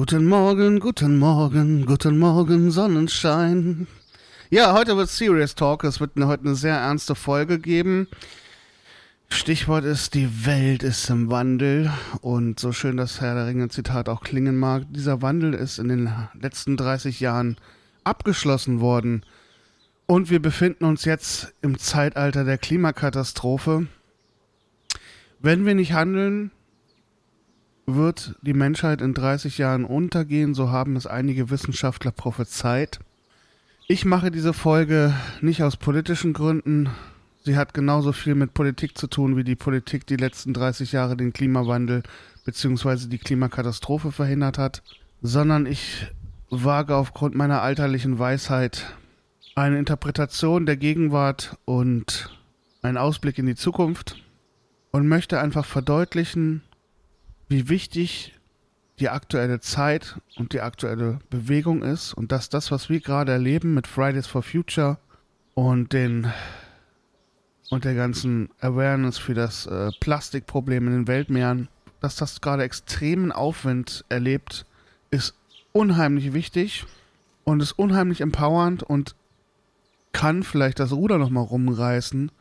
Guten 0.00 0.28
Morgen, 0.28 0.80
guten 0.80 1.18
Morgen, 1.18 1.84
guten 1.84 2.18
Morgen, 2.18 2.70
Sonnenschein. 2.70 3.86
Ja, 4.48 4.72
heute 4.72 4.96
wird 4.96 5.10
Serious 5.10 5.54
Talk. 5.54 5.84
Es 5.84 6.00
wird 6.00 6.12
heute 6.16 6.46
eine 6.46 6.54
sehr 6.54 6.74
ernste 6.74 7.14
Folge 7.14 7.58
geben. 7.58 8.08
Stichwort 9.28 9.84
ist, 9.84 10.14
die 10.14 10.46
Welt 10.46 10.82
ist 10.84 11.10
im 11.10 11.30
Wandel. 11.30 11.92
Und 12.22 12.58
so 12.58 12.72
schön 12.72 12.96
das 12.96 13.20
Herr 13.20 13.34
der 13.34 13.46
Ringe 13.46 13.68
Zitat 13.68 14.08
auch 14.08 14.22
klingen 14.22 14.58
mag, 14.58 14.84
dieser 14.88 15.20
Wandel 15.20 15.52
ist 15.52 15.78
in 15.78 15.88
den 15.88 16.10
letzten 16.32 16.78
30 16.78 17.20
Jahren 17.20 17.58
abgeschlossen 18.02 18.80
worden. 18.80 19.26
Und 20.06 20.30
wir 20.30 20.40
befinden 20.40 20.86
uns 20.86 21.04
jetzt 21.04 21.52
im 21.60 21.78
Zeitalter 21.78 22.44
der 22.44 22.56
Klimakatastrophe. 22.56 23.86
Wenn 25.40 25.66
wir 25.66 25.74
nicht 25.74 25.92
handeln, 25.92 26.52
wird 27.94 28.34
die 28.42 28.54
Menschheit 28.54 29.00
in 29.00 29.14
30 29.14 29.58
Jahren 29.58 29.84
untergehen, 29.84 30.54
so 30.54 30.70
haben 30.70 30.96
es 30.96 31.06
einige 31.06 31.50
Wissenschaftler 31.50 32.10
prophezeit. 32.10 33.00
Ich 33.88 34.04
mache 34.04 34.30
diese 34.30 34.52
Folge 34.52 35.14
nicht 35.40 35.62
aus 35.62 35.76
politischen 35.76 36.32
Gründen. 36.32 36.90
Sie 37.42 37.56
hat 37.56 37.74
genauso 37.74 38.12
viel 38.12 38.34
mit 38.34 38.54
Politik 38.54 38.96
zu 38.96 39.06
tun, 39.06 39.36
wie 39.36 39.44
die 39.44 39.56
Politik 39.56 40.06
die 40.06 40.16
letzten 40.16 40.52
30 40.52 40.92
Jahre 40.92 41.16
den 41.16 41.32
Klimawandel 41.32 42.02
bzw. 42.44 43.08
die 43.08 43.18
Klimakatastrophe 43.18 44.12
verhindert 44.12 44.58
hat, 44.58 44.82
sondern 45.22 45.66
ich 45.66 46.06
wage 46.50 46.94
aufgrund 46.94 47.34
meiner 47.34 47.62
alterlichen 47.62 48.18
Weisheit 48.18 48.94
eine 49.54 49.78
Interpretation 49.78 50.66
der 50.66 50.76
Gegenwart 50.76 51.56
und 51.64 52.36
einen 52.82 52.96
Ausblick 52.96 53.38
in 53.38 53.46
die 53.46 53.56
Zukunft 53.56 54.22
und 54.90 55.08
möchte 55.08 55.40
einfach 55.40 55.64
verdeutlichen, 55.64 56.62
wie 57.50 57.68
wichtig 57.68 58.32
die 59.00 59.08
aktuelle 59.08 59.60
Zeit 59.60 60.20
und 60.36 60.52
die 60.52 60.60
aktuelle 60.60 61.18
Bewegung 61.30 61.82
ist 61.82 62.14
und 62.14 62.32
dass 62.32 62.48
das, 62.48 62.70
was 62.70 62.88
wir 62.88 63.00
gerade 63.00 63.32
erleben 63.32 63.74
mit 63.74 63.86
Fridays 63.86 64.26
for 64.26 64.42
Future 64.42 64.98
und 65.54 65.92
den 65.92 66.32
und 67.70 67.84
der 67.84 67.94
ganzen 67.94 68.50
Awareness 68.60 69.18
für 69.18 69.34
das 69.34 69.66
äh, 69.66 69.90
Plastikproblem 70.00 70.86
in 70.86 70.92
den 70.92 71.08
Weltmeeren, 71.08 71.68
dass 72.00 72.16
das 72.16 72.40
gerade 72.40 72.62
extremen 72.62 73.32
Aufwind 73.32 74.04
erlebt, 74.08 74.64
ist 75.10 75.34
unheimlich 75.72 76.32
wichtig 76.32 76.84
und 77.44 77.60
ist 77.60 77.72
unheimlich 77.72 78.20
empowernd 78.20 78.82
und 78.82 79.14
kann 80.12 80.42
vielleicht 80.42 80.80
das 80.80 80.92
Ruder 80.92 81.18
nochmal 81.18 81.44
rumreißen. 81.44 82.32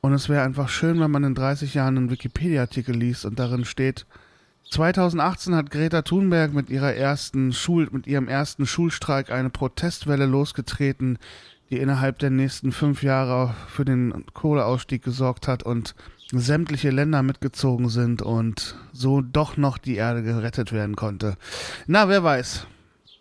Und 0.00 0.12
es 0.12 0.28
wäre 0.28 0.44
einfach 0.44 0.68
schön, 0.68 1.00
wenn 1.00 1.10
man 1.10 1.24
in 1.24 1.34
30 1.34 1.74
Jahren 1.74 1.96
einen 1.96 2.10
Wikipedia-Artikel 2.10 2.94
liest 2.94 3.24
und 3.24 3.38
darin 3.38 3.64
steht, 3.64 4.06
2018 4.70 5.54
hat 5.54 5.70
Greta 5.70 6.02
Thunberg 6.02 6.52
mit 6.52 6.70
ihrer 6.70 6.94
ersten 6.94 7.52
Schul 7.52 7.88
mit 7.92 8.06
ihrem 8.06 8.28
ersten 8.28 8.66
Schulstreik 8.66 9.30
eine 9.30 9.50
Protestwelle 9.50 10.26
losgetreten, 10.26 11.18
die 11.70 11.78
innerhalb 11.78 12.18
der 12.18 12.30
nächsten 12.30 12.72
fünf 12.72 13.02
Jahre 13.02 13.54
für 13.68 13.84
den 13.84 14.24
Kohleausstieg 14.32 15.02
gesorgt 15.02 15.48
hat 15.48 15.62
und 15.62 15.94
sämtliche 16.32 16.90
Länder 16.90 17.22
mitgezogen 17.22 17.88
sind 17.88 18.22
und 18.22 18.76
so 18.92 19.20
doch 19.20 19.56
noch 19.56 19.78
die 19.78 19.96
Erde 19.96 20.22
gerettet 20.22 20.72
werden 20.72 20.96
konnte. 20.96 21.36
Na, 21.86 22.08
wer 22.08 22.24
weiß. 22.24 22.66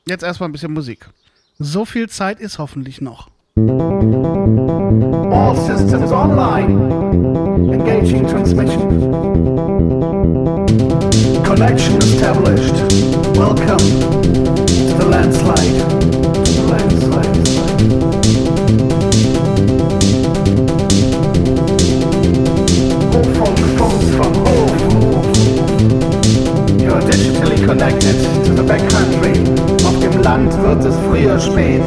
Jetzt 0.05 0.23
erstmal 0.23 0.49
ein 0.49 0.53
bisschen 0.53 0.73
Musik. 0.73 1.08
So 1.59 1.86
viel 1.86 2.09
Zeit 2.09 2.39
ist 2.39 2.58
hoffentlich 2.59 2.99
noch. 2.99 3.30
All 5.31 5.55
systems 5.55 6.11
online. 6.11 7.73
Engaging 7.73 8.27
transmission. 8.27 9.53
Connection 11.53 11.97
established. 11.97 12.73
Welcome 13.37 13.77
to 13.77 14.93
the 14.97 15.05
landslide. 15.07 15.77
Landslide. 16.67 17.37
Hochfunk, 23.13 23.59
Funk 23.77 24.02
from 24.15 24.33
Hof. 24.43 24.73
You're 26.81 27.02
digitally 27.02 27.59
connected 27.63 28.17
to 28.45 28.52
the 28.55 28.63
backcountry. 28.63 29.36
Auf 29.86 29.99
dem 29.99 30.23
Land 30.23 30.52
wird 30.59 30.83
es 30.83 30.95
früher 31.05 31.39
spät. 31.39 31.83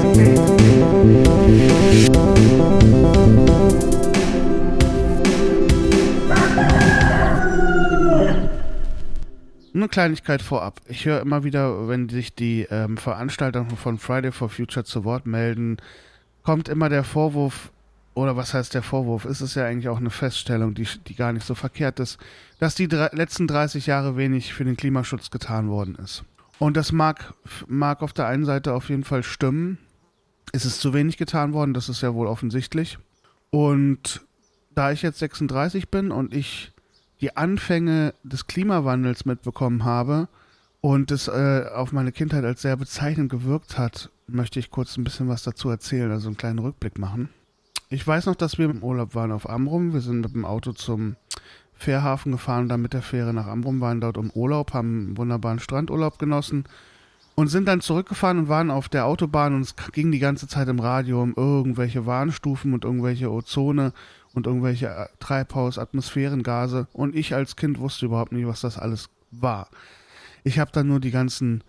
Eine 9.76 9.88
Kleinigkeit 9.88 10.41
vorab. 10.41 10.81
Ich 10.88 11.04
höre 11.04 11.20
immer 11.20 11.44
wieder, 11.44 11.87
wenn 11.87 12.09
sich 12.09 12.34
die 12.34 12.66
ähm, 12.70 12.97
Veranstalter 12.97 13.66
von 13.66 13.98
Friday 13.98 14.32
for 14.32 14.48
Future 14.48 14.87
zu 14.87 15.04
Wort 15.04 15.26
melden, 15.26 15.76
kommt 16.44 16.70
immer 16.70 16.88
der 16.88 17.04
Vorwurf, 17.04 17.70
oder 18.14 18.37
was 18.37 18.54
heißt 18.54 18.72
der 18.72 18.82
Vorwurf? 18.82 19.26
Ist 19.26 19.42
es 19.42 19.54
ja 19.54 19.66
eigentlich 19.66 19.91
auch 19.91 19.98
eine 19.98 20.09
Feststellung, 20.09 20.72
die, 20.72 20.88
die 21.06 21.14
gar 21.14 21.34
nicht 21.34 21.44
so 21.44 21.54
verkehrt 21.54 22.00
ist, 22.00 22.16
dass 22.59 22.75
die 22.75 22.88
drei, 22.88 23.10
letzten 23.12 23.47
30 23.47 23.84
Jahre 23.84 24.16
wenig 24.16 24.54
für 24.54 24.64
den 24.64 24.78
Klimaschutz 24.78 25.31
getan 25.31 25.69
worden 25.69 25.97
ist. 25.97 26.25
Und 26.58 26.78
das 26.78 26.91
mag, 26.91 27.34
mag 27.66 28.00
auf 28.00 28.14
der 28.14 28.28
einen 28.28 28.47
Seite 28.47 28.72
auf 28.72 28.88
jeden 28.88 29.04
Fall 29.04 29.22
stimmen. 29.22 29.76
Ist 30.53 30.64
es 30.64 30.81
zu 30.81 30.94
wenig 30.94 31.19
getan 31.19 31.53
worden? 31.53 31.75
Das 31.75 31.91
ist 31.91 32.00
ja 32.00 32.14
wohl 32.14 32.28
offensichtlich. 32.28 32.97
Und 33.50 34.25
da 34.75 34.91
ich 34.91 35.03
jetzt 35.03 35.19
36 35.19 35.91
bin 35.91 36.12
und 36.12 36.32
ich 36.32 36.72
die 37.26 37.37
Anfänge 37.37 38.14
des 38.22 38.47
Klimawandels 38.47 39.25
mitbekommen 39.25 39.84
habe 39.84 40.28
und 40.81 41.10
es 41.10 41.26
äh, 41.26 41.64
auf 41.75 41.91
meine 41.91 42.12
Kindheit 42.12 42.44
als 42.44 42.62
sehr 42.62 42.76
bezeichnend 42.76 43.32
gewirkt 43.32 43.78
hat, 43.78 44.10
möchte 44.28 44.60
ich 44.60 44.70
kurz 44.70 44.97
ein 44.97 45.03
bisschen 45.03 45.26
was 45.26 45.42
dazu 45.42 45.69
erzählen, 45.69 46.12
also 46.12 46.28
einen 46.28 46.37
kleinen 46.37 46.60
Rückblick 46.60 47.00
machen. 47.00 47.28
Ich 47.88 48.06
weiß 48.06 48.26
noch, 48.26 48.37
dass 48.37 48.59
wir 48.59 48.70
im 48.70 48.84
Urlaub 48.84 49.16
waren 49.16 49.32
auf 49.32 49.50
Amrum. 49.50 49.92
Wir 49.92 50.03
sind 50.03 50.20
mit 50.20 50.34
dem 50.34 50.44
Auto 50.44 50.70
zum 50.70 51.16
Fährhafen 51.75 52.31
gefahren 52.31 52.64
und 52.64 52.69
dann 52.69 52.82
mit 52.82 52.92
der 52.92 53.03
Fähre 53.03 53.34
nach 53.34 53.48
Amrum, 53.48 53.81
waren 53.81 54.00
dort 54.00 54.19
im 54.19 54.31
Urlaub, 54.31 54.72
haben 54.72 55.06
einen 55.06 55.19
wunderbaren 55.19 55.58
Strandurlaub 55.58 56.20
genossen 56.20 56.62
und 57.34 57.48
sind 57.48 57.66
dann 57.66 57.81
zurückgefahren 57.81 58.38
und 58.38 58.48
waren 58.48 58.70
auf 58.70 58.88
der 58.88 59.06
Autobahn 59.06 59.53
und 59.53 59.62
es 59.62 59.75
ging 59.91 60.12
die 60.12 60.20
ganze 60.20 60.47
Zeit 60.47 60.69
im 60.69 60.78
Radio 60.78 61.20
um 61.20 61.34
irgendwelche 61.37 62.06
Warnstufen 62.06 62.72
und 62.72 62.84
irgendwelche 62.84 63.32
Ozone 63.32 63.93
und 64.37 64.47
irgendwelche 64.47 64.89
äh, 64.89 65.07
Treibhausatmosphärengase 65.19 66.87
und 66.93 67.17
ich 67.17 67.35
als 67.35 67.57
Kind 67.57 67.81
wusste 67.81 68.07
überhaupt 68.07 68.33
nicht, 68.33 68.47
was 68.47 68.61
das 68.61 68.79
alles 68.79 69.09
war. 69.31 69.69
Ich 70.45 70.59
habe 70.59 70.71
dann 70.73 70.87
nur 70.87 71.01
die 71.01 71.11
ganzen 71.11 71.65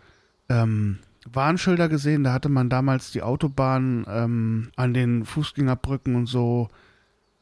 ähm, 0.49 0.99
Warnschilder 1.31 1.89
gesehen, 1.89 2.23
da 2.23 2.33
hatte 2.33 2.49
man 2.49 2.69
damals 2.69 3.11
die 3.11 3.23
Autobahn 3.23 4.05
ähm, 4.09 4.69
an 4.75 4.93
den 4.93 5.25
Fußgängerbrücken 5.25 6.15
und 6.15 6.27
so 6.27 6.67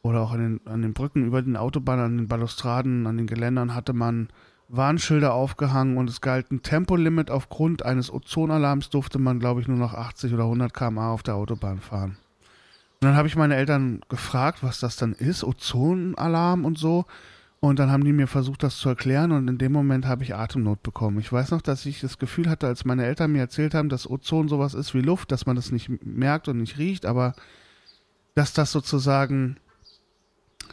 oder 0.04 0.22
auch 0.22 0.32
an 0.32 0.40
den, 0.40 0.68
an 0.72 0.84
den 0.84 0.94
Brücken 0.94 1.26
über 1.26 1.42
den 1.42 1.58
Autobahnen, 1.58 2.06
an 2.06 2.18
den 2.18 2.28
Balustraden, 2.28 3.08
an 3.08 3.18
den 3.18 3.28
Geländern 3.28 3.74
hatte 3.74 3.94
man 3.94 4.30
Warnschilder 4.68 5.34
aufgehangen 5.34 5.98
und 5.98 6.10
es 6.10 6.22
galt 6.22 6.52
ein 6.52 6.62
Tempolimit. 6.62 7.32
Aufgrund 7.32 7.84
eines 7.84 8.12
Ozonalarms 8.12 8.90
durfte 8.90 9.20
man, 9.20 9.40
glaube 9.40 9.62
ich, 9.62 9.68
nur 9.68 9.78
noch 9.78 9.94
80 9.94 10.34
oder 10.34 10.44
100 10.44 10.74
km/h 10.74 11.12
auf 11.12 11.24
der 11.24 11.36
Autobahn 11.36 11.80
fahren. 11.80 12.18
Und 13.06 13.12
dann 13.12 13.18
habe 13.18 13.28
ich 13.28 13.36
meine 13.36 13.56
Eltern 13.56 14.02
gefragt, 14.10 14.64
was 14.64 14.80
das 14.80 14.96
dann 14.96 15.14
ist, 15.14 15.44
Ozonalarm 15.44 16.66
und 16.66 16.80
so. 16.80 17.06
Und 17.60 17.78
dann 17.78 17.92
haben 17.92 18.04
die 18.04 18.14
mir 18.14 18.26
versucht, 18.26 18.64
das 18.64 18.78
zu 18.78 18.90
erklären 18.90 19.32
und 19.32 19.48
in 19.48 19.60
dem 19.60 19.72
Moment 19.74 20.08
habe 20.08 20.24
ich 20.24 20.34
Atemnot 20.34 20.82
bekommen. 20.82 21.20
Ich 21.20 21.32
weiß 21.32 21.52
noch, 21.52 21.62
dass 21.62 21.86
ich 21.86 22.02
das 22.02 22.18
Gefühl 22.18 22.50
hatte, 22.50 22.66
als 22.66 22.84
meine 22.84 23.06
Eltern 23.06 23.32
mir 23.32 23.42
erzählt 23.42 23.76
haben, 23.76 23.90
dass 23.90 24.10
Ozon 24.10 24.48
sowas 24.48 24.74
ist 24.74 24.96
wie 24.96 25.02
Luft, 25.02 25.32
dass 25.32 25.46
man 25.46 25.56
das 25.56 25.72
nicht 25.72 26.04
merkt 26.04 26.48
und 26.48 26.58
nicht 26.58 26.80
riecht, 26.80 27.06
aber 27.06 27.36
dass 28.34 28.54
das 28.54 28.72
sozusagen 28.72 29.58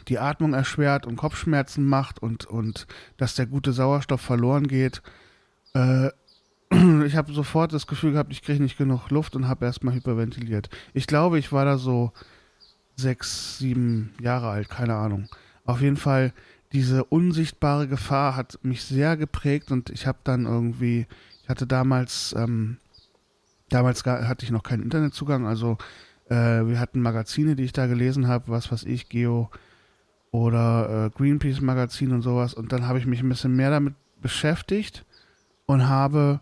die 0.07 0.17
Atmung 0.17 0.55
erschwert 0.55 1.05
und 1.05 1.17
Kopfschmerzen 1.17 1.85
macht 1.85 2.17
und, 2.17 2.45
und 2.45 2.87
dass 3.17 3.35
der 3.35 3.45
gute 3.45 3.73
Sauerstoff 3.73 4.21
verloren 4.21 4.65
geht. 4.65 5.03
Äh, 5.75 6.09
ich 7.05 7.15
habe 7.15 7.33
sofort 7.33 7.73
das 7.73 7.87
Gefühl 7.87 8.13
gehabt, 8.13 8.31
ich 8.31 8.41
kriege 8.41 8.61
nicht 8.61 8.77
genug 8.77 9.09
Luft 9.09 9.35
und 9.35 9.47
habe 9.47 9.65
erstmal 9.65 9.93
hyperventiliert. 9.93 10.69
Ich 10.93 11.07
glaube, 11.07 11.39
ich 11.39 11.51
war 11.51 11.65
da 11.65 11.77
so 11.77 12.11
sechs, 12.95 13.57
sieben 13.57 14.13
Jahre 14.21 14.49
alt, 14.49 14.69
keine 14.69 14.95
Ahnung. 14.95 15.27
Auf 15.65 15.81
jeden 15.81 15.97
Fall, 15.97 16.33
diese 16.73 17.03
unsichtbare 17.03 17.87
Gefahr 17.87 18.35
hat 18.35 18.59
mich 18.63 18.83
sehr 18.83 19.17
geprägt 19.17 19.71
und 19.71 19.89
ich 19.89 20.07
habe 20.07 20.19
dann 20.23 20.45
irgendwie, 20.45 21.07
ich 21.43 21.49
hatte 21.49 21.67
damals, 21.67 22.33
ähm, 22.37 22.77
damals 23.69 24.05
hatte 24.05 24.45
ich 24.45 24.51
noch 24.51 24.63
keinen 24.63 24.83
Internetzugang, 24.83 25.47
also 25.47 25.77
äh, 26.29 26.35
wir 26.35 26.79
hatten 26.79 27.01
Magazine, 27.01 27.55
die 27.55 27.63
ich 27.63 27.73
da 27.73 27.87
gelesen 27.87 28.27
habe, 28.27 28.49
was 28.49 28.71
weiß 28.71 28.83
ich, 28.85 29.09
Geo 29.09 29.49
oder 30.31 31.05
äh, 31.05 31.09
Greenpeace 31.17 31.61
Magazin 31.61 32.11
und 32.11 32.23
sowas 32.23 32.53
und 32.53 32.71
dann 32.71 32.87
habe 32.87 32.99
ich 32.99 33.05
mich 33.05 33.21
ein 33.21 33.29
bisschen 33.29 33.55
mehr 33.55 33.69
damit 33.69 33.93
beschäftigt 34.21 35.05
und 35.65 35.87
habe 35.87 36.39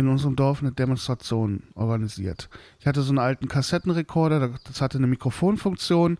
in 0.00 0.08
unserem 0.08 0.36
Dorf 0.36 0.60
eine 0.62 0.72
Demonstration 0.72 1.62
organisiert. 1.74 2.48
Ich 2.78 2.86
hatte 2.86 3.02
so 3.02 3.10
einen 3.10 3.18
alten 3.18 3.48
Kassettenrekorder, 3.48 4.50
das 4.64 4.80
hatte 4.80 4.98
eine 4.98 5.06
Mikrofonfunktion 5.06 6.18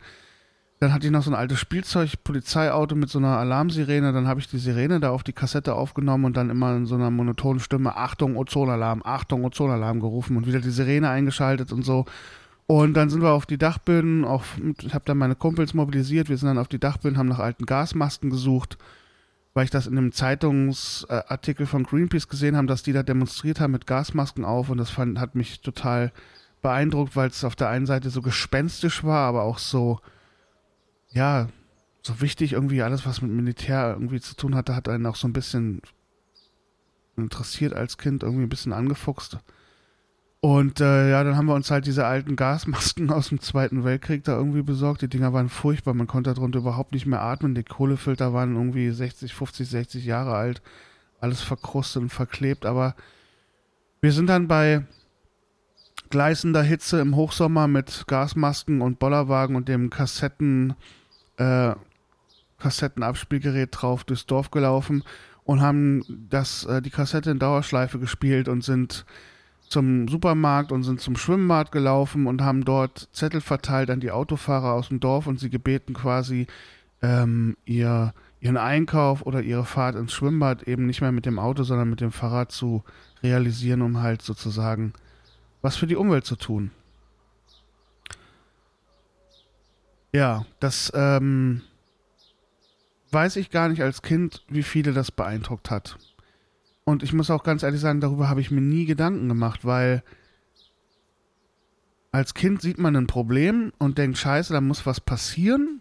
Dann 0.81 0.94
hatte 0.94 1.06
ich 1.06 1.12
noch 1.12 1.23
so 1.23 1.31
ein 1.31 1.37
altes 1.37 1.59
Spielzeug-Polizeiauto 1.61 2.94
mit 2.94 3.11
so 3.11 3.19
einer 3.19 3.37
Alarmsirene. 3.37 4.15
Dann 4.15 4.27
habe 4.27 4.41
ich 4.41 4.49
die 4.49 4.56
Sirene 4.56 4.99
da 4.99 5.11
auf 5.11 5.23
die 5.23 5.35
Kassette 5.35 5.75
aufgenommen 5.75 6.25
und 6.25 6.38
dann 6.38 6.49
immer 6.49 6.75
in 6.75 6.87
so 6.87 6.94
einer 6.94 7.11
monotonen 7.11 7.61
Stimme 7.61 7.97
Achtung, 7.97 8.37
Ozonalarm, 8.37 9.03
Achtung, 9.05 9.44
Ozonalarm 9.44 10.00
gerufen 10.00 10.38
und 10.38 10.47
wieder 10.47 10.61
die 10.61 10.71
Sirene 10.71 11.11
eingeschaltet 11.11 11.71
und 11.73 11.85
so. 11.85 12.06
Und 12.67 12.94
dann 12.94 13.11
sind 13.11 13.21
wir 13.21 13.32
auf 13.32 13.44
die 13.44 13.59
Dachböden, 13.59 14.25
auch, 14.25 14.44
ich 14.81 14.94
habe 14.94 15.05
dann 15.05 15.19
meine 15.19 15.35
Kumpels 15.35 15.75
mobilisiert, 15.75 16.29
wir 16.29 16.38
sind 16.38 16.47
dann 16.47 16.56
auf 16.56 16.69
die 16.69 16.79
Dachböden, 16.79 17.19
haben 17.19 17.29
nach 17.29 17.41
alten 17.41 17.67
Gasmasken 17.67 18.31
gesucht, 18.31 18.79
weil 19.55 19.64
ich 19.64 19.70
das 19.70 19.87
in 19.87 19.99
einem 19.99 20.12
Zeitungsartikel 20.12 21.67
von 21.67 21.85
Greenpeace 21.85 22.29
gesehen 22.29 22.56
habe, 22.56 22.67
dass 22.67 22.82
die 22.82 22.93
da 22.93 23.02
demonstriert 23.02 23.61
haben 23.61 23.73
mit 23.73 23.87
Gasmasken 23.87 24.44
auf 24.44 24.70
und 24.70 24.79
das 24.79 24.91
fand, 24.91 25.19
hat 25.19 25.35
mich 25.35 25.61
total 25.61 26.12
beeindruckt, 26.62 27.17
weil 27.17 27.29
es 27.29 27.44
auf 27.44 27.56
der 27.56 27.69
einen 27.69 27.87
Seite 27.87 28.11
so 28.11 28.23
gespenstisch 28.23 29.02
war, 29.02 29.26
aber 29.26 29.43
auch 29.43 29.58
so 29.58 30.00
ja, 31.12 31.49
so 32.02 32.20
wichtig 32.20 32.52
irgendwie 32.52 32.82
alles, 32.82 33.06
was 33.06 33.20
mit 33.23 33.31
Militär 33.31 33.91
irgendwie 33.91 34.20
zu 34.20 34.35
tun 34.35 34.55
hatte, 34.55 34.75
hat 34.75 34.88
einen 34.88 35.06
auch 35.06 35.17
so 35.17 35.29
ein 35.29 35.32
bisschen 35.32 35.82
interessiert 37.17 37.75
als 37.75 37.99
Kind, 37.99 38.23
irgendwie 38.23 38.44
ein 38.44 38.50
bisschen 38.50 38.73
angefuchst. 38.73 39.38
Und 40.42 40.81
äh, 40.81 41.10
ja, 41.10 41.22
dann 41.22 41.37
haben 41.37 41.46
wir 41.46 41.54
uns 41.54 41.70
halt 41.70 41.87
diese 41.87 42.06
alten 42.06 42.34
Gasmasken 42.34 43.10
aus 43.10 43.28
dem 43.28 43.40
Zweiten 43.40 43.84
Weltkrieg 43.84 44.25
da 44.25 44.37
irgendwie 44.37 44.62
besorgt. 44.62 45.02
Die 45.02 45.08
Dinger 45.08 45.34
waren 45.34 45.50
furchtbar, 45.50 45.92
man 45.92 46.06
konnte 46.06 46.32
darunter 46.32 46.60
überhaupt 46.60 46.92
nicht 46.92 47.06
mehr 47.06 47.20
atmen. 47.20 47.54
Die 47.54 47.62
Kohlefilter 47.62 48.32
waren 48.32 48.56
irgendwie 48.56 48.90
60, 48.90 49.34
50, 49.34 49.69
60 49.69 50.04
Jahre 50.06 50.34
alt. 50.34 50.62
Alles 51.20 51.42
verkrustet 51.42 52.02
und 52.02 52.08
verklebt. 52.08 52.64
Aber 52.64 52.94
wir 54.00 54.12
sind 54.12 54.28
dann 54.28 54.48
bei 54.48 54.87
gleißender 56.08 56.62
Hitze 56.62 57.00
im 57.00 57.16
Hochsommer 57.16 57.69
mit 57.69 58.04
Gasmasken 58.06 58.81
und 58.81 58.98
Bollerwagen 58.98 59.56
und 59.56 59.69
dem 59.69 59.90
Kassetten 59.90 60.75
äh, 61.36 61.75
Kassettenabspielgerät 62.58 63.69
drauf 63.72 64.04
durchs 64.04 64.26
Dorf 64.26 64.50
gelaufen 64.50 65.04
und 65.44 65.60
haben 65.60 66.26
das, 66.31 66.64
äh, 66.64 66.81
die 66.81 66.90
Kassette 66.90 67.31
in 67.31 67.38
Dauerschleife 67.38 67.98
gespielt 67.98 68.48
und 68.48 68.64
sind 68.64 69.04
zum 69.70 70.08
Supermarkt 70.08 70.72
und 70.72 70.82
sind 70.82 71.00
zum 71.00 71.17
Schwimmbad 71.17 71.70
gelaufen 71.70 72.26
und 72.26 72.43
haben 72.43 72.64
dort 72.64 73.08
Zettel 73.12 73.40
verteilt 73.40 73.88
an 73.88 74.00
die 74.00 74.11
Autofahrer 74.11 74.72
aus 74.72 74.88
dem 74.88 74.99
Dorf 74.99 75.28
und 75.28 75.38
sie 75.38 75.49
gebeten 75.49 75.94
quasi 75.94 76.49
ähm, 77.02 77.56
ihr, 77.64 78.12
ihren 78.40 78.56
Einkauf 78.56 79.22
oder 79.22 79.43
ihre 79.43 79.64
Fahrt 79.64 79.94
ins 79.94 80.12
Schwimmbad 80.12 80.64
eben 80.64 80.87
nicht 80.87 81.00
mehr 81.00 81.12
mit 81.12 81.25
dem 81.25 81.38
Auto, 81.38 81.62
sondern 81.62 81.88
mit 81.88 82.00
dem 82.00 82.11
Fahrrad 82.11 82.50
zu 82.50 82.82
realisieren, 83.22 83.82
um 83.82 84.02
halt 84.02 84.22
sozusagen 84.22 84.93
was 85.62 85.76
für 85.76 85.87
die 85.87 85.96
Umwelt 85.96 86.25
zu 86.25 86.37
tun. 86.37 86.72
Ja, 90.12 90.44
das 90.58 90.90
ähm, 90.96 91.62
weiß 93.12 93.37
ich 93.37 93.50
gar 93.50 93.69
nicht 93.69 93.82
als 93.82 94.02
Kind, 94.02 94.43
wie 94.49 94.64
viele 94.64 94.93
das 94.93 95.12
beeindruckt 95.12 95.70
hat. 95.70 95.96
Und 96.85 97.03
ich 97.03 97.12
muss 97.12 97.31
auch 97.31 97.43
ganz 97.43 97.62
ehrlich 97.62 97.81
sagen, 97.81 98.00
darüber 98.00 98.29
habe 98.29 98.41
ich 98.41 98.50
mir 98.50 98.61
nie 98.61 98.85
Gedanken 98.85 99.29
gemacht, 99.29 99.65
weil 99.65 100.03
als 102.12 102.35
Kind 102.35 102.61
sieht 102.61 102.79
man 102.79 102.97
ein 102.97 103.06
Problem 103.06 103.73
und 103.79 103.99
denkt, 103.99 104.19
scheiße, 104.19 104.53
da 104.53 104.61
muss 104.61 104.87
was 104.87 105.00
passieren. 105.00 105.81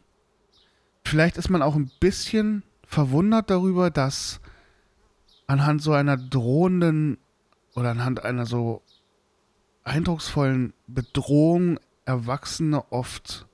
Vielleicht 1.03 1.37
ist 1.37 1.49
man 1.49 1.61
auch 1.61 1.75
ein 1.75 1.91
bisschen 1.99 2.63
verwundert 2.85 3.49
darüber, 3.49 3.89
dass 3.89 4.39
anhand 5.47 5.81
so 5.81 5.93
einer 5.93 6.17
drohenden 6.17 7.17
oder 7.73 7.89
anhand 7.89 8.23
einer 8.23 8.45
so 8.45 8.83
eindrucksvollen 9.83 10.73
Bedrohung 10.87 11.79
Erwachsene 12.05 12.91
oft 12.91 13.47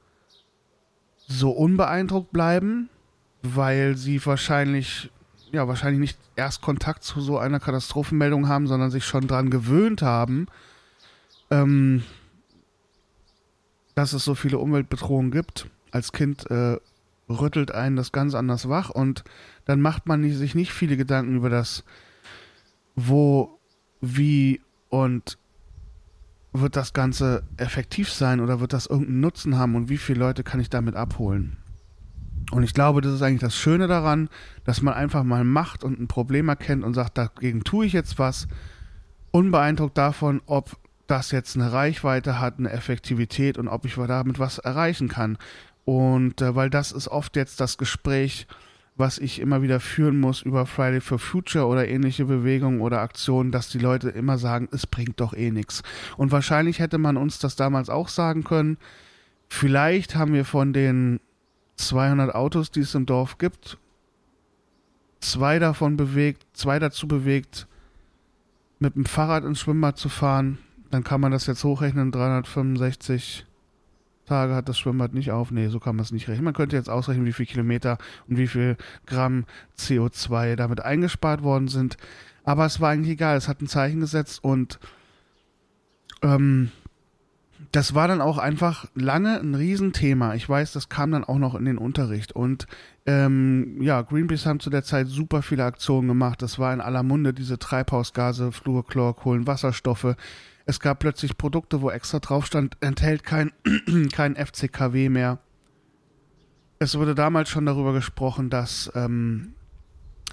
so 1.28 1.52
unbeeindruckt 1.52 2.32
bleiben, 2.32 2.90
weil 3.42 3.98
sie 3.98 4.24
wahrscheinlich, 4.26 5.12
ja, 5.56 5.68
wahrscheinlich 5.68 6.00
nicht 6.00 6.20
erst 6.36 6.62
Kontakt 6.62 7.04
zu 7.04 7.22
so 7.22 7.38
einer 7.38 7.60
Katastrophenmeldung 7.60 8.48
haben, 8.48 8.68
sondern 8.68 8.92
sich 8.92 9.06
schon 9.06 9.28
daran 9.28 9.50
gewöhnt 9.50 10.02
haben, 10.02 10.48
ähm, 11.50 12.04
dass 13.96 14.14
es 14.14 14.24
so 14.24 14.36
viele 14.36 14.60
Umweltbedrohungen 14.60 15.32
gibt. 15.32 15.68
Als 15.92 16.12
Kind 16.12 16.50
äh, 16.52 16.78
rüttelt 17.30 17.72
einen 17.72 17.96
das 17.96 18.12
ganz 18.12 18.36
anders 18.36 18.70
wach 18.70 18.90
und 18.90 19.24
dann 19.66 19.82
macht 19.82 20.08
man 20.08 20.30
sich 20.32 20.56
nicht 20.56 20.72
viele 20.72 20.98
Gedanken 20.98 21.38
über 21.38 21.50
das, 21.50 21.84
wo, 22.96 23.58
wie 24.02 24.62
und 24.90 25.38
wird 26.54 26.76
das 26.76 26.94
Ganze 26.94 27.44
effektiv 27.58 28.12
sein 28.12 28.40
oder 28.40 28.60
wird 28.60 28.74
das 28.74 28.86
irgendeinen 28.86 29.22
Nutzen 29.22 29.58
haben 29.58 29.76
und 29.76 29.90
wie 29.90 29.98
viele 29.98 30.20
Leute 30.20 30.44
kann 30.44 30.60
ich 30.60 30.70
damit 30.70 30.96
abholen? 30.96 31.58
Und 32.52 32.64
ich 32.64 32.74
glaube, 32.74 33.02
das 33.02 33.14
ist 33.14 33.22
eigentlich 33.22 33.42
das 33.42 33.56
Schöne 33.56 33.88
daran, 33.88 34.30
dass 34.64 34.82
man 34.82 34.94
einfach 34.94 35.24
mal 35.24 35.44
macht 35.44 35.84
und 35.84 36.00
ein 36.00 36.08
Problem 36.08 36.50
erkennt 36.50 36.84
und 36.84 36.94
sagt, 36.94 37.18
dagegen 37.18 37.64
tue 37.64 37.86
ich 37.86 37.94
jetzt 37.94 38.20
was, 38.20 38.48
unbeeindruckt 39.32 39.98
davon, 39.98 40.42
ob 40.46 40.78
das 41.08 41.32
jetzt 41.32 41.56
eine 41.56 41.72
Reichweite 41.72 42.40
hat, 42.40 42.58
eine 42.58 42.72
Effektivität 42.72 43.58
und 43.58 43.68
ob 43.68 43.86
ich 43.86 43.96
damit 43.96 44.40
was 44.40 44.60
erreichen 44.60 45.08
kann. 45.08 45.38
Und 45.84 46.42
äh, 46.42 46.56
weil 46.56 46.70
das 46.70 46.92
ist 46.92 47.08
oft 47.08 47.36
jetzt 47.36 47.60
das 47.60 47.78
Gespräch, 47.78 48.48
was 48.96 49.18
ich 49.18 49.40
immer 49.40 49.62
wieder 49.62 49.80
führen 49.80 50.20
muss 50.20 50.42
über 50.42 50.66
Friday 50.66 51.02
for 51.02 51.20
Future 51.20 51.66
oder 51.68 51.88
ähnliche 51.88 52.26
Bewegungen 52.26 52.80
oder 52.80 53.02
Aktionen, 53.02 53.52
dass 53.52 53.70
die 53.70 53.78
Leute 53.78 54.10
immer 54.10 54.38
sagen, 54.38 54.70
es 54.72 54.88
bringt 54.88 55.20
doch 55.20 55.34
eh 55.34 55.52
nichts. 55.52 55.84
Und 56.18 56.32
wahrscheinlich 56.32 56.80
hätte 56.80 56.98
man 56.98 57.18
uns 57.18 57.40
das 57.40 57.56
damals 57.56 57.90
auch 57.90 58.08
sagen 58.08 58.44
können. 58.44 58.78
Vielleicht 59.50 60.16
haben 60.16 60.34
wir 60.34 60.46
von 60.46 60.74
den 60.74 61.20
200 61.76 62.34
Autos, 62.34 62.72
die 62.72 62.82
es 62.82 62.96
im 62.96 63.06
Dorf 63.06 63.38
gibt, 63.38 63.78
zwei 65.20 65.60
davon 65.60 65.98
bewegt, 65.98 66.46
zwei 66.54 66.80
dazu 66.80 67.08
bewegt, 67.08 67.68
mit 68.80 68.96
dem 68.96 69.06
Fahrrad 69.06 69.44
ins 69.44 69.60
Schwimmbad 69.60 69.98
zu 69.98 70.10
fahren. 70.10 70.58
Dann 70.92 71.04
kann 71.04 71.22
man 71.22 71.32
das 71.32 71.48
jetzt 71.48 71.64
hochrechnen, 71.64 72.12
365 72.12 73.46
Tage 74.26 74.56
hat 74.56 74.68
das 74.70 74.80
Schwimmbad 74.80 75.14
nicht 75.14 75.32
auf. 75.32 75.52
Nee, 75.52 75.68
so 75.68 75.80
kann 75.80 75.96
man 75.96 76.04
es 76.04 76.12
nicht 76.12 76.28
rechnen. 76.28 76.46
Man 76.46 76.54
könnte 76.54 76.76
jetzt 76.76 76.90
ausrechnen, 76.90 77.26
wie 77.26 77.34
viele 77.34 77.48
Kilometer 77.48 77.98
und 78.28 78.38
wie 78.38 78.48
viel 78.48 78.76
Gramm 79.06 79.46
CO2 79.78 80.56
damit 80.56 80.82
eingespart 80.82 81.44
worden 81.44 81.68
sind. 81.68 81.98
Aber 82.44 82.66
es 82.66 82.82
war 82.82 82.90
eigentlich 82.92 83.14
egal. 83.14 83.38
Es 83.38 83.48
hat 83.48 83.62
ein 83.62 83.68
Zeichen 83.68 84.00
gesetzt 84.00 84.44
und 84.44 84.80
ähm, 86.22 86.72
das 87.72 87.96
war 87.96 88.08
dann 88.08 88.22
auch 88.22 88.38
einfach 88.38 88.86
lange 88.96 89.40
ein 89.40 89.56
Riesenthema. 89.56 90.36
Ich 90.36 90.48
weiß, 90.48 90.74
das 90.74 90.90
kam 90.90 91.12
dann 91.12 91.24
auch 91.24 91.38
noch 91.38 91.56
in 91.56 91.66
den 91.66 91.78
Unterricht. 91.78 92.32
Und 92.32 92.68
ähm, 93.06 93.82
ja, 93.82 94.02
Greenpeace 94.02 94.46
haben 94.46 94.60
zu 94.60 94.70
der 94.70 94.84
Zeit 94.84 95.08
super 95.08 95.42
viele 95.42 95.64
Aktionen 95.64 96.08
gemacht. 96.08 96.42
Das 96.42 96.60
war 96.60 96.74
in 96.74 96.82
aller 96.82 97.04
Munde, 97.04 97.34
diese 97.34 97.60
Treibhausgase, 97.60 98.52
Fluorchlor, 98.52 99.16
Kohlenwasserstoffe. 99.16 100.16
Es 100.66 100.80
gab 100.80 101.00
plötzlich 101.00 101.38
Produkte, 101.38 101.82
wo 101.82 101.90
extra 101.92 102.20
drauf 102.20 102.46
stand, 102.46 102.78
enthält 102.82 103.24
kein, 103.24 103.52
kein 104.12 104.36
FCKW 104.36 105.10
mehr. 105.10 105.40
Es 106.80 106.98
wurde 106.98 107.16
damals 107.16 107.50
schon 107.50 107.66
darüber 107.66 107.94
gesprochen, 107.94 108.50
dass 108.50 108.92
ähm, 108.96 109.54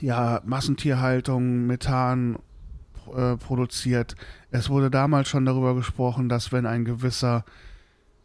ja, 0.01 0.41
Massentierhaltung 0.45 1.67
Methan 1.67 2.39
äh, 3.17 3.37
produziert. 3.37 4.15
Es 4.51 4.69
wurde 4.71 4.91
damals 4.91 5.29
schon 5.29 5.45
darüber 5.45 5.75
gesprochen, 5.75 6.29
dass 6.29 6.53
wenn 6.53 6.67
ein 6.67 6.85
gewisser 6.85 7.45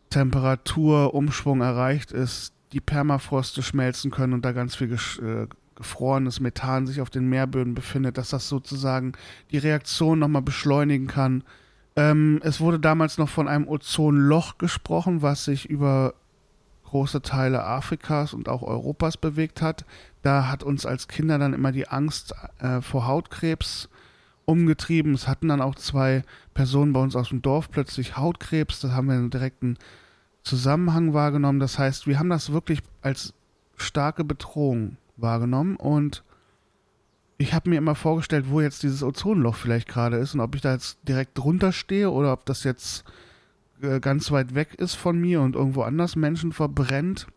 Temperaturumschwung 0.10 1.62
erreicht 1.62 2.12
ist, 2.12 2.54
die 2.72 2.82
Permafroste 2.82 3.64
schmelzen 3.64 4.12
können 4.12 4.34
und 4.34 4.44
da 4.44 4.52
ganz 4.52 4.76
viel 4.76 4.94
äh, 4.94 5.48
gefrorenes 5.76 6.40
Methan 6.40 6.88
sich 6.88 7.02
auf 7.02 7.10
den 7.10 7.30
Meerböden 7.30 7.76
befindet, 7.76 8.18
dass 8.18 8.30
das 8.30 8.50
sozusagen 8.50 9.14
die 9.52 9.58
Reaktion 9.58 10.20
nochmal 10.20 10.42
beschleunigen 10.42 11.08
kann. 11.08 11.44
Ähm, 11.96 12.40
es 12.44 12.60
wurde 12.60 12.80
damals 12.80 13.18
noch 13.18 13.30
von 13.30 13.48
einem 13.48 13.68
Ozonloch 13.68 14.58
gesprochen, 14.58 15.22
was 15.22 15.46
sich 15.46 15.70
über 15.70 16.14
große 16.86 17.22
Teile 17.22 17.64
Afrikas 17.64 18.34
und 18.34 18.50
auch 18.50 18.64
Europas 18.64 19.18
bewegt 19.18 19.62
hat. 19.62 19.86
Da 20.22 20.48
hat 20.48 20.64
uns 20.64 20.86
als 20.86 21.08
Kinder 21.08 21.38
dann 21.38 21.54
immer 21.54 21.72
die 21.72 21.88
Angst 21.88 22.34
äh, 22.60 22.82
vor 22.82 23.08
Hautkrebs 23.08 23.90
umgetrieben. 24.48 25.14
Es 25.14 25.28
hatten 25.28 25.50
dann 25.50 25.62
auch 25.62 25.76
zwei 25.76 26.24
Personen 26.56 26.94
bei 26.94 27.02
uns 27.02 27.16
aus 27.16 27.30
dem 27.30 27.42
Dorf 27.42 27.70
plötzlich 27.70 28.18
Hautkrebs. 28.18 28.80
Da 28.80 28.92
haben 28.92 29.08
wir 29.08 29.16
einen 29.16 29.30
direkten 29.30 29.78
Zusammenhang 30.42 31.14
wahrgenommen. 31.14 31.60
Das 31.60 31.78
heißt, 31.78 32.08
wir 32.08 32.18
haben 32.18 32.30
das 32.30 32.52
wirklich 32.52 32.80
als 33.02 33.34
starke 33.76 34.24
Bedrohung 34.24 34.98
wahrgenommen 35.18 35.76
und 35.76 36.24
ich 37.38 37.54
habe 37.54 37.70
mir 37.70 37.78
immer 37.78 37.94
vorgestellt, 37.94 38.50
wo 38.50 38.62
jetzt 38.62 38.82
dieses 38.82 39.04
Ozonloch 39.04 39.56
vielleicht 39.56 39.88
gerade 39.88 40.18
ist 40.18 40.34
und 40.34 40.40
ob 40.40 40.56
ich 40.56 40.62
da 40.62 40.74
jetzt 40.74 40.98
direkt 41.08 41.38
drunter 41.38 41.72
stehe 41.72 42.10
oder 42.10 42.34
ob 42.34 42.46
das 42.46 42.64
jetzt 42.64 43.04
äh, 43.82 44.00
ganz 44.00 44.32
weit 44.32 44.56
weg 44.56 44.74
ist 44.76 44.96
von 44.96 45.20
mir 45.20 45.42
und 45.42 45.56
irgendwo 45.56 45.84
anders 45.84 46.16
Menschen 46.16 46.52
verbrennt. 46.52 47.28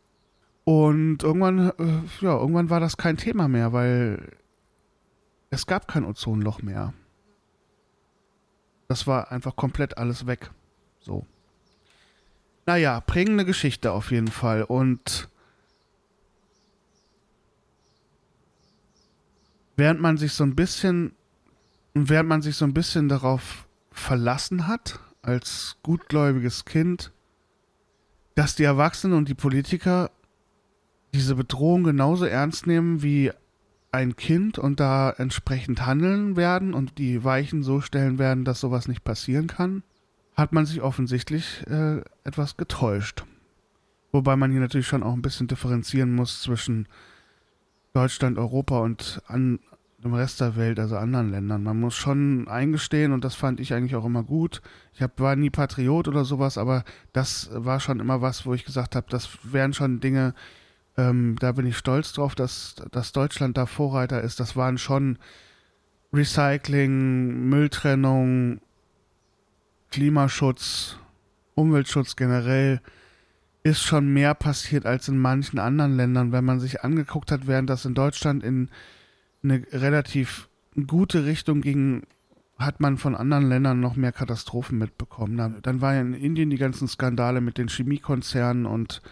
Und 0.65 1.23
irgendwann, 1.23 1.71
äh, 1.71 2.03
ja, 2.21 2.39
irgendwann 2.39 2.71
war 2.71 2.81
das 2.81 2.97
kein 2.97 3.17
Thema 3.17 3.49
mehr, 3.49 3.73
weil 3.73 4.31
es 5.51 5.67
gab 5.67 5.89
kein 5.89 6.05
Ozonloch 6.05 6.63
mehr. 6.63 6.95
Das 8.91 9.07
war 9.07 9.31
einfach 9.31 9.55
komplett 9.55 9.99
alles 9.99 10.27
weg. 10.27 10.51
So. 10.99 11.25
Naja, 12.67 12.99
prägende 13.01 13.45
Geschichte 13.45 13.93
auf 13.93 14.11
jeden 14.11 14.27
Fall. 14.27 14.65
Und 14.65 15.29
während 19.77 20.01
man 20.01 20.17
sich 20.17 20.33
so 20.33 20.43
ein 20.43 20.57
bisschen, 20.57 21.13
während 21.95 22.29
man 22.29 22.43
sich 22.43 22.57
so 22.57 22.65
ein 22.65 22.75
bisschen 22.75 23.09
darauf 23.09 23.69
verlassen 23.93 24.67
hat, 24.67 24.99
als 25.23 25.77
gutgläubiges 25.85 26.65
Kind, 26.65 27.13
dass 28.35 28.57
die 28.57 28.65
Erwachsenen 28.65 29.17
und 29.17 29.29
die 29.29 29.35
Politiker 29.35 30.11
diese 31.15 31.37
Bedrohung 31.37 31.85
genauso 31.85 32.25
ernst 32.25 32.67
nehmen 32.67 33.05
wie 33.05 33.31
ein 33.93 34.17
Kind 34.17 34.59
und 34.59 34.81
da 34.81 35.11
entsprechend 35.11 35.85
handeln 35.85 36.37
werden 36.37 36.75
und 36.75 36.99
die 36.99 37.25
Weichen 37.25 37.63
so 37.63 37.81
stellen 37.81 38.19
werden, 38.19 38.45
dass 38.45 38.61
sowas 38.61 38.89
nicht 38.89 39.05
passieren 39.05 39.47
kann, 39.47 39.83
hat 40.35 40.53
man 40.53 40.67
sich 40.67 40.81
offensichtlich 40.81 41.65
äh, 41.67 42.01
etwas 42.25 42.57
getäuscht. 42.57 43.25
Wobei 44.13 44.37
man 44.37 44.51
hier 44.51 44.61
natürlich 44.61 44.87
schon 44.87 45.03
auch 45.03 45.13
ein 45.13 45.23
bisschen 45.23 45.49
differenzieren 45.49 46.15
muss 46.15 46.43
zwischen 46.43 46.89
Deutschland, 47.93 48.39
Europa 48.39 48.79
und 48.81 49.23
an 49.27 49.59
dem 50.03 50.15
Rest 50.15 50.41
der 50.41 50.57
Welt, 50.57 50.79
also 50.79 50.97
anderen 50.97 51.31
Ländern. 51.31 51.63
Man 51.63 51.79
muss 51.79 51.95
schon 51.95 52.49
eingestehen, 52.49 53.13
und 53.13 53.25
das 53.25 53.35
fand 53.35 53.61
ich 53.61 53.75
eigentlich 53.75 53.97
auch 53.97 54.05
immer 54.05 54.23
gut. 54.23 54.63
Ich 54.95 55.03
hab, 55.03 55.21
war 55.21 55.37
nie 55.37 55.51
Patriot 55.51 56.09
oder 56.09 56.25
sowas, 56.25 56.57
aber 56.57 56.85
das 57.13 57.51
war 57.53 57.81
schon 57.81 58.01
immer 58.01 58.23
was, 58.23 58.47
wo 58.47 58.55
ich 58.55 58.65
gesagt 58.65 58.97
habe, 58.97 59.07
das 59.11 59.29
wären 59.43 59.75
schon 59.75 60.01
Dinge, 60.01 60.35
ähm, 60.97 61.37
da 61.39 61.53
bin 61.53 61.67
ich 61.67 61.77
stolz 61.77 62.13
drauf, 62.13 62.35
dass, 62.35 62.75
dass 62.91 63.13
Deutschland 63.13 63.57
da 63.57 63.67
Vorreiter 63.67 64.23
ist. 64.23 64.41
Das 64.41 64.57
waren 64.57 64.79
schon 64.79 65.19
Recycling, 66.13 67.49
Mülltrennung, 67.49 68.61
Klimaschutz, 69.91 70.97
Umweltschutz 71.55 72.17
generell 72.17 72.81
ist 73.63 73.83
schon 73.83 74.13
mehr 74.13 74.35
passiert 74.35 74.87
als 74.87 75.09
in 75.09 75.19
manchen 75.19 75.59
anderen 75.59 75.97
Ländern. 75.97 76.33
Wenn 76.33 76.45
man 76.45 76.61
sich 76.61 76.83
angeguckt 76.83 77.31
hat, 77.31 77.47
während 77.47 77.69
das 77.69 77.85
in 77.85 77.95
Deutschland 77.95 78.43
in 78.43 78.71
eine 79.43 79.63
relativ 79.73 80.49
gute 80.87 81.27
Richtung 81.27 81.61
ging, 81.61 82.05
hat 82.59 82.81
man 82.81 82.99
von 82.99 83.15
anderen 83.15 83.49
Ländern 83.49 83.81
noch 83.81 83.97
mehr 83.97 84.13
Katastrophen 84.13 84.79
mitbekommen. 84.79 85.61
Dann, 85.63 85.81
war 85.81 85.95
ja 85.95 86.01
in 86.01 86.15
Indien 86.15 86.51
die 86.51 86.59
ganzen 86.59 86.89
Skandale 86.89 87.41
mit 87.41 87.59
den 87.59 87.69
Chemiekonzernen 87.69 88.67
und 88.67 89.03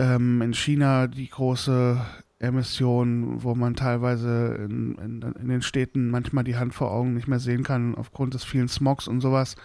ähm, 0.00 0.40
in 0.40 0.54
China 0.54 1.06
die 1.06 1.28
große 1.28 2.00
Emission, 2.38 3.42
wo 3.42 3.54
man 3.54 3.76
teilweise 3.76 4.54
in, 4.54 4.94
in, 4.94 5.22
in, 5.38 5.48
den 5.48 5.60
Städten 5.60 6.08
manchmal 6.08 6.42
die 6.42 6.56
Hand 6.56 6.74
vor 6.74 6.90
Augen 6.90 7.12
nicht 7.12 7.28
mehr 7.28 7.38
sehen 7.38 7.62
kann 7.62 7.94
aufgrund 7.94 8.32
des 8.32 8.44
vielen 8.44 8.68
Smogs 8.68 9.06
und 9.06 9.20
sowas. 9.20 9.56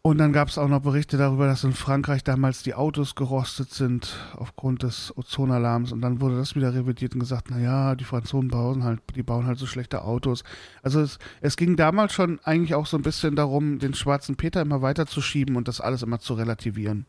Und 0.00 0.16
dann 0.16 0.32
gab 0.32 0.48
es 0.48 0.56
auch 0.56 0.68
noch 0.68 0.80
Berichte 0.80 1.18
darüber, 1.18 1.46
dass 1.46 1.64
in 1.64 1.74
Frankreich 1.74 2.24
damals 2.24 2.62
die 2.62 2.72
Autos 2.72 3.14
gerostet 3.14 3.70
sind 3.74 4.16
aufgrund 4.34 4.82
des 4.82 5.14
Ozonalarms. 5.18 5.92
Und 5.92 6.00
dann 6.00 6.22
wurde 6.22 6.36
das 6.36 6.54
wieder 6.54 6.72
revidiert 6.72 7.12
und 7.12 7.20
gesagt, 7.20 7.50
naja, 7.50 7.96
die 7.96 8.04
Franzosen 8.04 8.48
bauen 8.48 8.84
halt, 8.84 9.00
die 9.14 9.22
bauen 9.22 9.46
halt 9.46 9.58
so 9.58 9.66
schlechte 9.66 10.04
Autos. 10.04 10.44
Also 10.82 11.00
es, 11.00 11.18
es 11.42 11.58
ging 11.58 11.76
damals 11.76 12.14
schon 12.14 12.40
eigentlich 12.44 12.74
auch 12.74 12.86
so 12.86 12.96
ein 12.96 13.02
bisschen 13.02 13.36
darum, 13.36 13.78
den 13.78 13.92
schwarzen 13.92 14.36
Peter 14.36 14.62
immer 14.62 14.80
weiterzuschieben 14.80 15.56
und 15.56 15.68
das 15.68 15.82
alles 15.82 16.02
immer 16.02 16.20
zu 16.20 16.32
relativieren. 16.32 17.04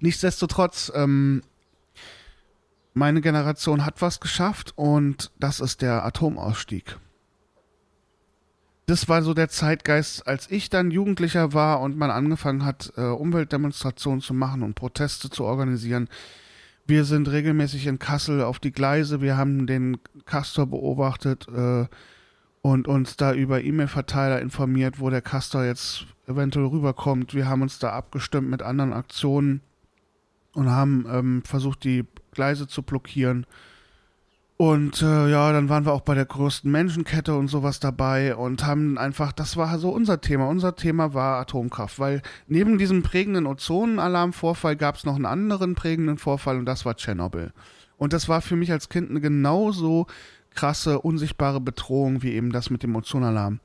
Nichtsdestotrotz, 0.00 0.90
ähm, 0.94 1.42
meine 2.94 3.20
Generation 3.20 3.84
hat 3.84 4.02
was 4.02 4.20
geschafft 4.20 4.72
und 4.76 5.30
das 5.38 5.60
ist 5.60 5.82
der 5.82 6.04
Atomausstieg 6.04 6.96
das 8.90 9.08
war 9.08 9.22
so 9.22 9.34
der 9.34 9.48
Zeitgeist, 9.48 10.26
als 10.26 10.50
ich 10.50 10.68
dann 10.68 10.90
Jugendlicher 10.90 11.52
war 11.52 11.80
und 11.80 11.96
man 11.96 12.10
angefangen 12.10 12.64
hat, 12.64 12.92
äh, 12.96 13.02
Umweltdemonstrationen 13.02 14.20
zu 14.20 14.34
machen 14.34 14.64
und 14.64 14.74
Proteste 14.74 15.30
zu 15.30 15.44
organisieren. 15.44 16.08
Wir 16.86 17.04
sind 17.04 17.30
regelmäßig 17.30 17.86
in 17.86 18.00
Kassel 18.00 18.42
auf 18.42 18.58
die 18.58 18.72
Gleise, 18.72 19.20
wir 19.20 19.36
haben 19.36 19.68
den 19.68 19.98
Castor 20.26 20.66
beobachtet 20.66 21.46
äh, 21.48 21.86
und 22.62 22.88
uns 22.88 23.16
da 23.16 23.32
über 23.32 23.62
E-Mail-Verteiler 23.62 24.40
informiert, 24.40 25.00
wo 25.00 25.10
der 25.10 25.22
Castor 25.22 25.64
jetzt 25.64 26.06
eventuell 26.26 26.66
rüberkommt. 26.66 27.34
Wir 27.34 27.48
haben 27.48 27.62
uns 27.62 27.78
da 27.78 27.92
abgestimmt 27.92 28.50
mit 28.50 28.62
anderen 28.62 28.92
Aktionen 28.92 29.62
und 30.52 30.68
haben 30.68 31.06
ähm, 31.10 31.42
versucht, 31.44 31.84
die 31.84 32.04
Gleise 32.32 32.68
zu 32.68 32.82
blockieren. 32.82 33.46
Und 34.56 35.00
äh, 35.00 35.30
ja, 35.30 35.52
dann 35.52 35.70
waren 35.70 35.86
wir 35.86 35.92
auch 35.94 36.02
bei 36.02 36.14
der 36.14 36.26
größten 36.26 36.70
Menschenkette 36.70 37.34
und 37.34 37.48
sowas 37.48 37.80
dabei 37.80 38.36
und 38.36 38.66
haben 38.66 38.98
einfach, 38.98 39.32
das 39.32 39.56
war 39.56 39.78
so 39.78 39.88
unser 39.88 40.20
Thema. 40.20 40.48
Unser 40.48 40.76
Thema 40.76 41.14
war 41.14 41.40
Atomkraft, 41.40 41.98
weil 41.98 42.20
neben 42.46 42.76
diesem 42.76 43.02
prägenden 43.02 43.46
Ozonenalarmvorfall 43.46 44.76
gab 44.76 44.96
es 44.96 45.04
noch 45.04 45.16
einen 45.16 45.24
anderen 45.24 45.74
prägenden 45.74 46.18
Vorfall 46.18 46.58
und 46.58 46.66
das 46.66 46.84
war 46.84 46.94
Tschernobyl. 46.94 47.52
Und 47.96 48.12
das 48.12 48.28
war 48.28 48.42
für 48.42 48.56
mich 48.56 48.70
als 48.70 48.90
Kind 48.90 49.22
genauso 49.22 50.06
krasse, 50.54 51.00
unsichtbare 51.00 51.60
Bedrohung 51.60 52.22
wie 52.22 52.32
eben 52.32 52.52
das 52.52 52.70
mit 52.70 52.82
dem 52.82 52.96
Ozonalarm. 52.96 53.60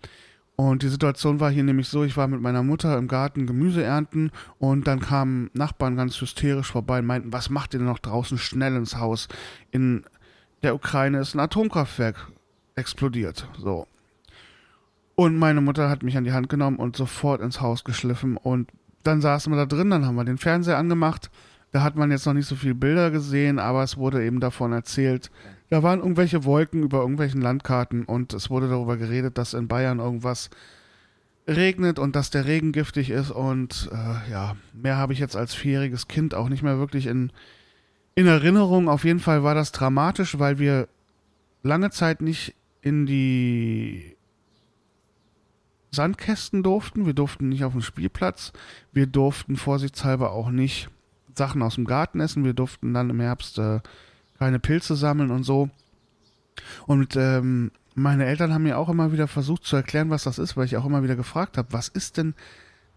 Und 0.55 0.83
die 0.83 0.87
Situation 0.87 1.41
war 1.41 1.51
hier 1.51 1.63
nämlich 1.63 1.89
so, 1.89 2.03
ich 2.03 2.15
war 2.15 2.27
mit 2.27 2.39
meiner 2.39 2.63
Mutter 2.63 2.97
im 2.97 3.09
Garten 3.09 3.45
Gemüse 3.45 3.83
ernten 3.83 4.31
und 4.57 4.87
dann 4.87 5.01
kamen 5.01 5.49
Nachbarn 5.53 5.97
ganz 5.97 6.19
hysterisch 6.19 6.71
vorbei 6.71 6.99
und 6.99 7.05
meinten, 7.05 7.33
was 7.33 7.49
macht 7.49 7.73
ihr 7.73 7.79
denn 7.79 7.87
noch 7.87 7.99
draußen 7.99 8.37
schnell 8.37 8.75
ins 8.75 8.97
Haus? 8.97 9.27
In 9.71 10.05
der 10.63 10.73
Ukraine 10.73 11.19
ist 11.19 11.35
ein 11.35 11.41
Atomkraftwerk 11.41 12.31
explodiert. 12.75 13.49
So. 13.57 13.87
Und 15.15 15.37
meine 15.37 15.61
Mutter 15.61 15.89
hat 15.89 16.03
mich 16.03 16.15
an 16.17 16.23
die 16.23 16.33
Hand 16.33 16.47
genommen 16.47 16.77
und 16.77 16.95
sofort 16.95 17.41
ins 17.41 17.59
Haus 17.59 17.83
geschliffen. 17.83 18.37
Und 18.37 18.69
dann 19.03 19.21
saßen 19.21 19.51
wir 19.51 19.57
da 19.57 19.65
drin, 19.65 19.89
dann 19.89 20.05
haben 20.05 20.15
wir 20.15 20.25
den 20.25 20.37
Fernseher 20.37 20.77
angemacht. 20.77 21.29
Da 21.71 21.83
hat 21.83 21.97
man 21.97 22.11
jetzt 22.11 22.25
noch 22.25 22.33
nicht 22.33 22.47
so 22.47 22.55
viele 22.55 22.75
Bilder 22.75 23.11
gesehen, 23.11 23.59
aber 23.59 23.83
es 23.83 23.97
wurde 23.97 24.23
eben 24.25 24.39
davon 24.39 24.71
erzählt. 24.71 25.31
Da 25.69 25.81
waren 25.83 25.99
irgendwelche 25.99 26.43
Wolken 26.43 26.83
über 26.83 26.99
irgendwelchen 26.99 27.41
Landkarten 27.41 28.05
und 28.05 28.33
es 28.33 28.49
wurde 28.49 28.69
darüber 28.69 28.97
geredet, 28.97 29.37
dass 29.37 29.53
in 29.53 29.67
Bayern 29.67 29.99
irgendwas 29.99 30.49
regnet 31.47 31.99
und 31.99 32.15
dass 32.15 32.29
der 32.29 32.45
Regen 32.45 32.71
giftig 32.71 33.09
ist. 33.09 33.31
Und 33.31 33.89
äh, 33.91 34.31
ja, 34.31 34.55
mehr 34.73 34.97
habe 34.97 35.13
ich 35.13 35.19
jetzt 35.19 35.35
als 35.35 35.53
vierjähriges 35.53 36.07
Kind 36.07 36.35
auch 36.35 36.49
nicht 36.49 36.63
mehr 36.63 36.77
wirklich 36.77 37.07
in, 37.07 37.31
in 38.15 38.27
Erinnerung. 38.27 38.89
Auf 38.89 39.05
jeden 39.05 39.19
Fall 39.19 39.43
war 39.43 39.55
das 39.55 39.71
dramatisch, 39.71 40.37
weil 40.39 40.59
wir 40.59 40.87
lange 41.63 41.89
Zeit 41.89 42.21
nicht 42.21 42.55
in 42.81 43.05
die 43.05 44.15
Sandkästen 45.91 46.61
durften. 46.61 47.05
Wir 47.05 47.13
durften 47.13 47.49
nicht 47.49 47.63
auf 47.63 47.73
den 47.73 47.81
Spielplatz. 47.81 48.53
Wir 48.91 49.07
durften 49.07 49.55
vorsichtshalber 49.55 50.31
auch 50.31 50.49
nicht 50.49 50.89
Sachen 51.33 51.61
aus 51.61 51.75
dem 51.75 51.85
Garten 51.85 52.19
essen. 52.19 52.43
Wir 52.43 52.53
durften 52.53 52.93
dann 52.93 53.09
im 53.09 53.19
Herbst 53.19 53.57
äh, 53.57 53.79
keine 54.39 54.59
Pilze 54.59 54.95
sammeln 54.95 55.31
und 55.31 55.43
so. 55.43 55.69
Und 56.85 57.15
ähm, 57.15 57.71
meine 57.95 58.25
Eltern 58.25 58.53
haben 58.53 58.63
mir 58.63 58.77
auch 58.77 58.89
immer 58.89 59.11
wieder 59.11 59.27
versucht 59.27 59.63
zu 59.63 59.75
erklären, 59.75 60.09
was 60.09 60.23
das 60.23 60.37
ist, 60.37 60.57
weil 60.57 60.65
ich 60.65 60.77
auch 60.77 60.85
immer 60.85 61.03
wieder 61.03 61.15
gefragt 61.15 61.57
habe, 61.57 61.71
was 61.71 61.87
ist 61.87 62.17
denn, 62.17 62.33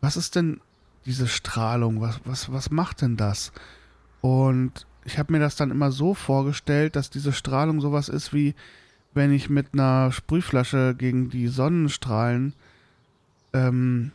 was 0.01 0.17
ist 0.17 0.37
denn 0.37 0.61
diese 1.07 1.29
Strahlung? 1.29 2.01
Was, 2.01 2.21
was, 2.25 2.53
was 2.53 2.71
macht 2.71 3.03
denn 3.03 3.17
das? 3.17 3.53
Und 4.21 4.87
ich 5.05 5.19
habe 5.19 5.33
mir 5.33 5.39
das 5.39 5.57
dann 5.57 5.71
immer 5.71 5.91
so 5.93 6.15
vorgestellt, 6.15 6.97
dass 6.97 7.11
diese 7.11 7.33
Strahlung 7.33 7.81
sowas 7.81 8.09
ist 8.09 8.33
wie 8.33 8.55
wenn 9.15 9.33
ich 9.33 9.49
mit 9.49 9.69
einer 9.73 10.13
Sprühflasche 10.13 10.95
gegen 10.97 11.31
die 11.31 11.49
Sonnenstrahlen 11.49 12.55
ähm, 13.53 14.13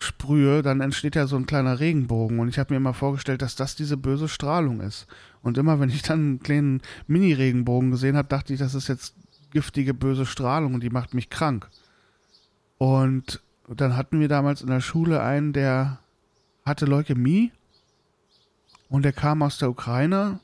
sprühe, 0.00 0.62
dann 0.62 0.80
entsteht 0.80 1.14
ja 1.14 1.26
so 1.26 1.36
ein 1.36 1.46
kleiner 1.46 1.78
Regenbogen. 1.78 2.38
Und 2.38 2.48
ich 2.48 2.58
habe 2.58 2.72
mir 2.72 2.78
immer 2.78 2.94
vorgestellt, 2.94 3.42
dass 3.42 3.54
das 3.54 3.76
diese 3.76 3.96
böse 3.96 4.28
Strahlung 4.28 4.80
ist. 4.80 5.06
Und 5.42 5.58
immer 5.58 5.78
wenn 5.78 5.90
ich 5.90 6.02
dann 6.02 6.20
einen 6.20 6.42
kleinen 6.42 6.82
Mini-Regenbogen 7.06 7.90
gesehen 7.90 8.16
habe, 8.16 8.28
dachte 8.28 8.52
ich, 8.52 8.58
das 8.58 8.74
ist 8.74 8.88
jetzt 8.88 9.14
giftige, 9.50 9.94
böse 9.94 10.26
Strahlung 10.26 10.74
und 10.74 10.82
die 10.82 10.90
macht 10.90 11.12
mich 11.12 11.28
krank. 11.28 11.68
Und 12.78 13.42
dann 13.68 13.96
hatten 13.96 14.20
wir 14.20 14.28
damals 14.28 14.62
in 14.62 14.68
der 14.68 14.80
Schule 14.80 15.22
einen, 15.22 15.52
der 15.52 15.98
hatte 16.64 16.86
Leukämie 16.86 17.52
und 18.88 19.04
er 19.04 19.12
kam 19.12 19.42
aus 19.42 19.58
der 19.58 19.70
Ukraine, 19.70 20.40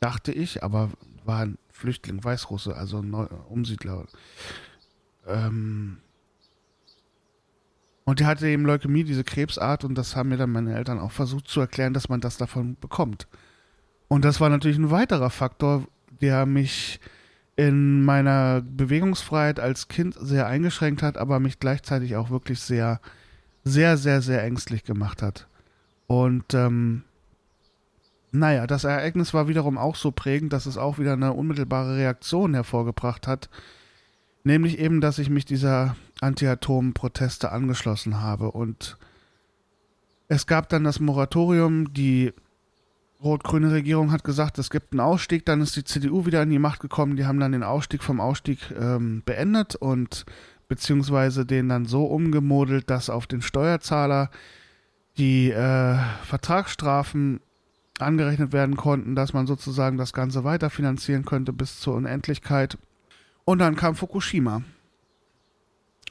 dachte 0.00 0.32
ich, 0.32 0.64
aber 0.64 0.90
war 1.24 1.42
ein 1.42 1.58
Flüchtling, 1.70 2.22
Weißrusse, 2.22 2.74
also 2.74 2.98
ein 2.98 3.14
Umsiedler. 3.14 4.06
Ähm 5.26 5.98
und 8.08 8.20
der 8.20 8.26
hatte 8.26 8.48
eben 8.48 8.64
Leukämie, 8.64 9.04
diese 9.04 9.22
Krebsart, 9.22 9.84
und 9.84 9.94
das 9.94 10.16
haben 10.16 10.30
mir 10.30 10.38
dann 10.38 10.50
meine 10.50 10.74
Eltern 10.74 10.98
auch 10.98 11.12
versucht 11.12 11.46
zu 11.46 11.60
erklären, 11.60 11.92
dass 11.92 12.08
man 12.08 12.22
das 12.22 12.38
davon 12.38 12.74
bekommt. 12.80 13.28
Und 14.08 14.24
das 14.24 14.40
war 14.40 14.48
natürlich 14.48 14.78
ein 14.78 14.90
weiterer 14.90 15.28
Faktor, 15.28 15.86
der 16.22 16.46
mich 16.46 17.00
in 17.56 18.02
meiner 18.02 18.62
Bewegungsfreiheit 18.62 19.60
als 19.60 19.88
Kind 19.88 20.16
sehr 20.18 20.46
eingeschränkt 20.46 21.02
hat, 21.02 21.18
aber 21.18 21.38
mich 21.38 21.58
gleichzeitig 21.60 22.16
auch 22.16 22.30
wirklich 22.30 22.60
sehr, 22.60 23.02
sehr, 23.64 23.98
sehr, 23.98 24.22
sehr 24.22 24.42
ängstlich 24.42 24.84
gemacht 24.84 25.20
hat. 25.20 25.46
Und 26.06 26.54
ähm, 26.54 27.02
naja, 28.32 28.66
das 28.66 28.84
Ereignis 28.84 29.34
war 29.34 29.48
wiederum 29.48 29.76
auch 29.76 29.96
so 29.96 30.12
prägend, 30.12 30.54
dass 30.54 30.64
es 30.64 30.78
auch 30.78 30.98
wieder 30.98 31.12
eine 31.12 31.34
unmittelbare 31.34 31.98
Reaktion 31.98 32.54
hervorgebracht 32.54 33.26
hat. 33.26 33.50
Nämlich 34.48 34.78
eben, 34.78 35.02
dass 35.02 35.18
ich 35.18 35.28
mich 35.28 35.44
dieser 35.44 35.94
Anti-Atom-Proteste 36.22 37.52
angeschlossen 37.52 38.22
habe. 38.22 38.50
Und 38.50 38.96
es 40.26 40.46
gab 40.46 40.70
dann 40.70 40.84
das 40.84 41.00
Moratorium, 41.00 41.92
die 41.92 42.32
rot-grüne 43.22 43.70
Regierung 43.72 44.10
hat 44.10 44.24
gesagt, 44.24 44.58
es 44.58 44.70
gibt 44.70 44.94
einen 44.94 45.00
Ausstieg, 45.00 45.44
dann 45.44 45.60
ist 45.60 45.76
die 45.76 45.84
CDU 45.84 46.24
wieder 46.24 46.42
in 46.42 46.48
die 46.48 46.58
Macht 46.58 46.80
gekommen, 46.80 47.16
die 47.16 47.26
haben 47.26 47.40
dann 47.40 47.52
den 47.52 47.62
Ausstieg 47.62 48.02
vom 48.02 48.22
Ausstieg 48.22 48.60
ähm, 48.80 49.20
beendet 49.26 49.76
und 49.76 50.24
beziehungsweise 50.66 51.44
den 51.44 51.68
dann 51.68 51.84
so 51.84 52.06
umgemodelt, 52.06 52.88
dass 52.88 53.10
auf 53.10 53.26
den 53.26 53.42
Steuerzahler 53.42 54.30
die 55.18 55.50
äh, 55.50 55.98
Vertragsstrafen 56.22 57.40
angerechnet 57.98 58.54
werden 58.54 58.76
konnten, 58.76 59.14
dass 59.14 59.34
man 59.34 59.46
sozusagen 59.46 59.98
das 59.98 60.14
Ganze 60.14 60.42
weiterfinanzieren 60.42 61.26
könnte 61.26 61.52
bis 61.52 61.80
zur 61.80 61.96
Unendlichkeit. 61.96 62.78
Und 63.48 63.60
dann 63.60 63.76
kam 63.76 63.94
Fukushima. 63.94 64.60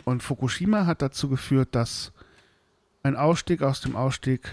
Und 0.05 0.23
Fukushima 0.23 0.87
hat 0.87 1.03
dazu 1.03 1.29
geführt, 1.29 1.75
dass 1.75 2.11
ein 3.03 3.15
Ausstieg 3.15 3.61
aus 3.61 3.79
dem 3.79 3.95
Ausstieg 3.95 4.51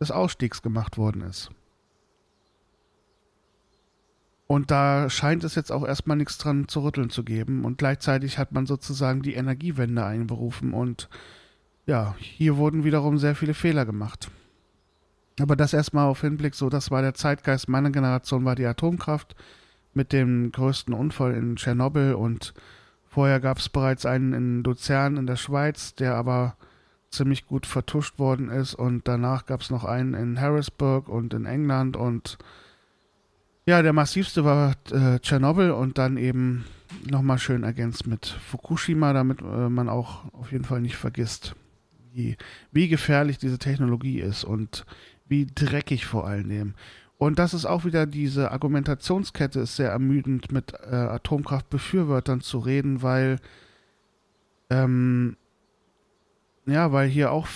des 0.00 0.10
Ausstiegs 0.10 0.60
gemacht 0.60 0.98
worden 0.98 1.22
ist. 1.22 1.52
Und 4.48 4.72
da 4.72 5.08
scheint 5.08 5.44
es 5.44 5.54
jetzt 5.54 5.70
auch 5.70 5.86
erstmal 5.86 6.16
nichts 6.16 6.36
dran 6.36 6.66
zu 6.66 6.82
rütteln 6.82 7.10
zu 7.10 7.22
geben. 7.22 7.64
Und 7.64 7.78
gleichzeitig 7.78 8.38
hat 8.38 8.50
man 8.50 8.66
sozusagen 8.66 9.22
die 9.22 9.34
Energiewende 9.34 10.04
einberufen. 10.04 10.72
Und 10.72 11.08
ja, 11.86 12.16
hier 12.18 12.56
wurden 12.56 12.82
wiederum 12.82 13.18
sehr 13.18 13.36
viele 13.36 13.54
Fehler 13.54 13.86
gemacht. 13.86 14.32
Aber 15.38 15.54
das 15.54 15.74
erstmal 15.74 16.08
auf 16.08 16.22
Hinblick, 16.22 16.56
so 16.56 16.70
das 16.70 16.90
war 16.90 17.02
der 17.02 17.14
Zeitgeist 17.14 17.68
meiner 17.68 17.90
Generation, 17.90 18.44
war 18.44 18.56
die 18.56 18.66
Atomkraft 18.66 19.36
mit 19.96 20.12
dem 20.12 20.52
größten 20.52 20.94
Unfall 20.94 21.34
in 21.34 21.56
Tschernobyl. 21.56 22.14
Und 22.14 22.54
vorher 23.04 23.40
gab 23.40 23.58
es 23.58 23.68
bereits 23.68 24.06
einen 24.06 24.32
in 24.32 24.62
Luzern 24.62 25.16
in 25.16 25.26
der 25.26 25.36
Schweiz, 25.36 25.94
der 25.94 26.14
aber 26.14 26.56
ziemlich 27.10 27.46
gut 27.46 27.66
vertuscht 27.66 28.18
worden 28.18 28.50
ist. 28.50 28.74
Und 28.74 29.08
danach 29.08 29.46
gab 29.46 29.62
es 29.62 29.70
noch 29.70 29.84
einen 29.84 30.14
in 30.14 30.40
Harrisburg 30.40 31.08
und 31.08 31.34
in 31.34 31.46
England. 31.46 31.96
Und 31.96 32.38
ja, 33.64 33.82
der 33.82 33.92
massivste 33.92 34.44
war 34.44 34.74
äh, 34.92 35.18
Tschernobyl 35.18 35.70
und 35.70 35.98
dann 35.98 36.16
eben 36.16 36.64
nochmal 37.10 37.38
schön 37.38 37.64
ergänzt 37.64 38.06
mit 38.06 38.26
Fukushima, 38.26 39.12
damit 39.12 39.40
äh, 39.40 39.68
man 39.68 39.88
auch 39.88 40.32
auf 40.32 40.52
jeden 40.52 40.64
Fall 40.64 40.80
nicht 40.80 40.96
vergisst, 40.96 41.54
wie, 42.12 42.36
wie 42.70 42.88
gefährlich 42.88 43.38
diese 43.38 43.58
Technologie 43.58 44.20
ist 44.20 44.44
und 44.44 44.86
wie 45.26 45.46
dreckig 45.46 46.06
vor 46.06 46.26
allen 46.26 46.48
Dingen. 46.48 46.74
Und 47.18 47.38
das 47.38 47.54
ist 47.54 47.64
auch 47.64 47.84
wieder 47.84 48.06
diese 48.06 48.50
Argumentationskette 48.50 49.60
ist 49.60 49.76
sehr 49.76 49.90
ermüdend, 49.90 50.52
mit 50.52 50.74
äh, 50.74 50.94
Atomkraftbefürwortern 50.94 52.42
zu 52.42 52.58
reden, 52.58 53.02
weil 53.02 53.38
ähm, 54.68 55.36
ja, 56.66 56.92
weil 56.92 57.08
hier 57.08 57.30
auch 57.30 57.46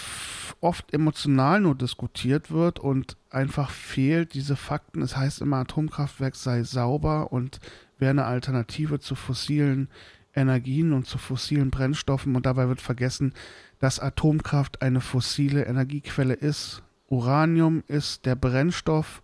oft 0.61 0.93
emotional 0.95 1.61
nur 1.61 1.75
diskutiert 1.75 2.51
wird 2.51 2.79
und 2.79 3.17
einfach 3.31 3.71
fehlt 3.71 4.35
diese 4.35 4.57
Fakten. 4.57 5.03
Es 5.03 5.17
heißt 5.17 5.41
immer, 5.41 5.59
Atomkraftwerk 5.59 6.37
sei 6.37 6.63
sauber 6.63 7.33
und 7.33 7.61
wäre 7.99 8.11
eine 8.11 8.25
Alternative 8.25 9.01
zu 9.01 9.15
fossilen 9.15 9.89
Energien 10.35 10.93
und 10.93 11.07
zu 11.07 11.19
fossilen 11.19 11.71
Brennstoffen 11.71 12.37
und 12.37 12.47
dabei 12.47 12.69
wird 12.69 12.81
vergessen, 12.81 13.35
dass 13.79 13.99
Atomkraft 13.99 14.81
eine 14.83 15.01
fossile 15.01 15.65
Energiequelle 15.65 16.35
ist. 16.35 16.83
Uranium 17.09 17.83
ist 17.89 18.27
der 18.27 18.37
Brennstoff. 18.37 19.23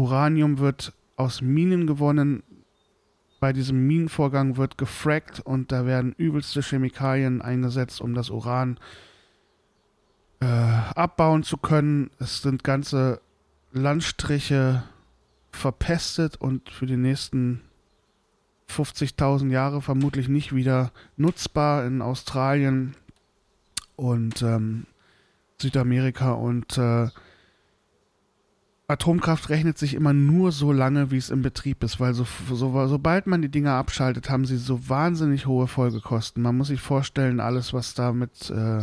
Uranium 0.00 0.58
wird 0.58 0.94
aus 1.16 1.42
Minen 1.42 1.86
gewonnen. 1.86 2.42
Bei 3.38 3.52
diesem 3.52 3.86
Minenvorgang 3.86 4.56
wird 4.56 4.78
gefrackt 4.78 5.40
und 5.40 5.72
da 5.72 5.84
werden 5.84 6.14
übelste 6.16 6.62
Chemikalien 6.62 7.42
eingesetzt, 7.42 8.00
um 8.00 8.14
das 8.14 8.30
Uran 8.30 8.78
äh, 10.40 10.46
abbauen 10.46 11.42
zu 11.42 11.58
können. 11.58 12.10
Es 12.18 12.40
sind 12.40 12.64
ganze 12.64 13.20
Landstriche 13.72 14.84
verpestet 15.52 16.36
und 16.36 16.70
für 16.70 16.86
die 16.86 16.96
nächsten 16.96 17.60
50.000 18.70 19.50
Jahre 19.50 19.82
vermutlich 19.82 20.28
nicht 20.28 20.54
wieder 20.54 20.92
nutzbar 21.16 21.84
in 21.84 22.00
Australien 22.00 22.94
und 23.96 24.40
ähm, 24.40 24.86
Südamerika 25.60 26.32
und 26.32 26.78
äh, 26.78 27.08
Atomkraft 28.90 29.50
rechnet 29.50 29.78
sich 29.78 29.94
immer 29.94 30.12
nur 30.12 30.50
so 30.50 30.72
lange, 30.72 31.12
wie 31.12 31.16
es 31.16 31.30
im 31.30 31.42
Betrieb 31.42 31.84
ist, 31.84 32.00
weil 32.00 32.12
so, 32.12 32.26
so, 32.52 32.86
sobald 32.88 33.28
man 33.28 33.40
die 33.40 33.48
Dinger 33.48 33.74
abschaltet, 33.74 34.28
haben 34.28 34.44
sie 34.44 34.56
so 34.56 34.88
wahnsinnig 34.88 35.46
hohe 35.46 35.68
Folgekosten. 35.68 36.42
Man 36.42 36.56
muss 36.56 36.68
sich 36.68 36.80
vorstellen, 36.80 37.38
alles, 37.38 37.72
was 37.72 37.94
da 37.94 38.12
mit 38.12 38.50
äh, 38.50 38.82